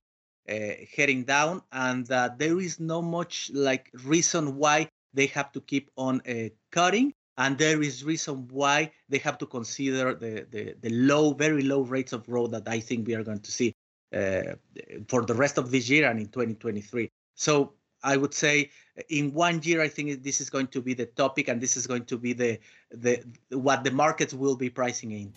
uh, 0.50 0.74
heading 0.96 1.24
down, 1.26 1.62
and 1.72 2.08
that 2.08 2.40
there 2.40 2.60
is 2.60 2.80
no 2.80 3.02
much 3.02 3.52
like 3.54 3.92
reason 4.04 4.58
why 4.58 4.90
they 5.14 5.28
have 5.28 5.52
to 5.52 5.62
keep 5.62 5.92
on 5.96 6.22
uh, 6.28 6.50
cutting. 6.72 7.14
And 7.40 7.56
there 7.56 7.84
is 7.84 8.04
reason 8.04 8.48
why 8.48 8.92
they 9.10 9.20
have 9.20 9.38
to 9.38 9.46
consider 9.46 10.16
the, 10.16 10.48
the, 10.50 10.74
the 10.82 10.90
low, 10.90 11.34
very 11.34 11.62
low 11.62 11.82
rates 11.82 12.12
of 12.12 12.26
growth 12.26 12.50
that 12.50 12.68
I 12.68 12.80
think 12.80 13.06
we 13.06 13.14
are 13.14 13.24
going 13.24 13.42
to 13.42 13.52
see 13.52 13.76
for 14.12 15.26
the 15.26 15.34
rest 15.34 15.58
of 15.58 15.72
this 15.72 15.90
year 15.90 16.10
and 16.10 16.20
in 16.20 16.28
2023. 16.28 17.12
So 17.36 17.74
I 18.04 18.18
would 18.18 18.34
say 18.34 18.72
in 19.10 19.34
one 19.34 19.62
year, 19.64 19.82
I 19.82 19.88
think 19.88 20.24
this 20.24 20.42
is 20.42 20.50
going 20.50 20.68
to 20.68 20.82
be 20.82 20.94
the 20.94 21.06
topic, 21.06 21.48
and 21.48 21.60
this 21.60 21.78
is 21.78 21.88
going 21.88 22.06
to 22.06 22.18
be 22.18 22.34
the 22.34 22.60
the 22.92 23.24
what 23.50 23.84
the 23.84 23.92
markets 23.92 24.34
will 24.34 24.56
be 24.56 24.70
pricing 24.70 25.12
in. 25.12 25.34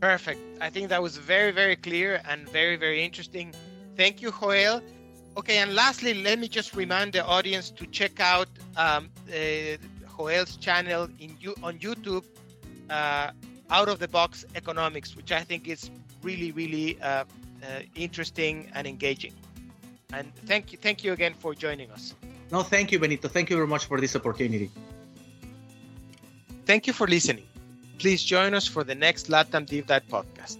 Perfect. 0.00 0.40
I 0.60 0.68
think 0.70 0.88
that 0.88 1.02
was 1.02 1.16
very 1.16 1.52
very 1.52 1.76
clear 1.76 2.20
and 2.28 2.48
very 2.48 2.76
very 2.76 3.02
interesting. 3.02 3.54
Thank 3.96 4.22
you, 4.22 4.32
Joel. 4.38 4.82
Okay, 5.36 5.58
and 5.58 5.74
lastly, 5.74 6.12
let 6.22 6.38
me 6.38 6.48
just 6.48 6.74
remind 6.74 7.14
the 7.14 7.24
audience 7.24 7.70
to 7.70 7.86
check 7.86 8.20
out 8.20 8.48
um, 8.76 9.08
uh, 9.28 9.78
Joel's 10.16 10.56
channel 10.56 11.08
in 11.18 11.36
on 11.62 11.78
YouTube, 11.78 12.24
uh, 12.90 13.30
Out 13.70 13.88
of 13.88 13.98
the 13.98 14.08
Box 14.08 14.44
Economics, 14.54 15.16
which 15.16 15.32
I 15.32 15.40
think 15.40 15.68
is 15.68 15.90
really, 16.22 16.52
really 16.52 17.00
uh, 17.00 17.06
uh, 17.06 17.24
interesting 17.94 18.70
and 18.74 18.86
engaging. 18.86 19.32
And 20.12 20.34
thank 20.46 20.72
you, 20.72 20.78
thank 20.78 21.04
you 21.04 21.12
again 21.12 21.34
for 21.38 21.54
joining 21.54 21.90
us. 21.90 22.14
No, 22.50 22.62
thank 22.62 22.92
you, 22.92 22.98
Benito. 22.98 23.28
Thank 23.28 23.48
you 23.50 23.56
very 23.56 23.68
much 23.68 23.86
for 23.86 24.00
this 24.00 24.14
opportunity. 24.14 24.70
Thank 26.66 26.86
you 26.86 26.92
for 26.92 27.06
listening. 27.06 27.44
Please 27.98 28.22
join 28.22 28.52
us 28.54 28.66
for 28.66 28.84
the 28.84 28.94
next 28.94 29.28
LATAM 29.28 29.66
Deep 29.66 29.86
Dive 29.86 30.06
podcast. 30.08 30.58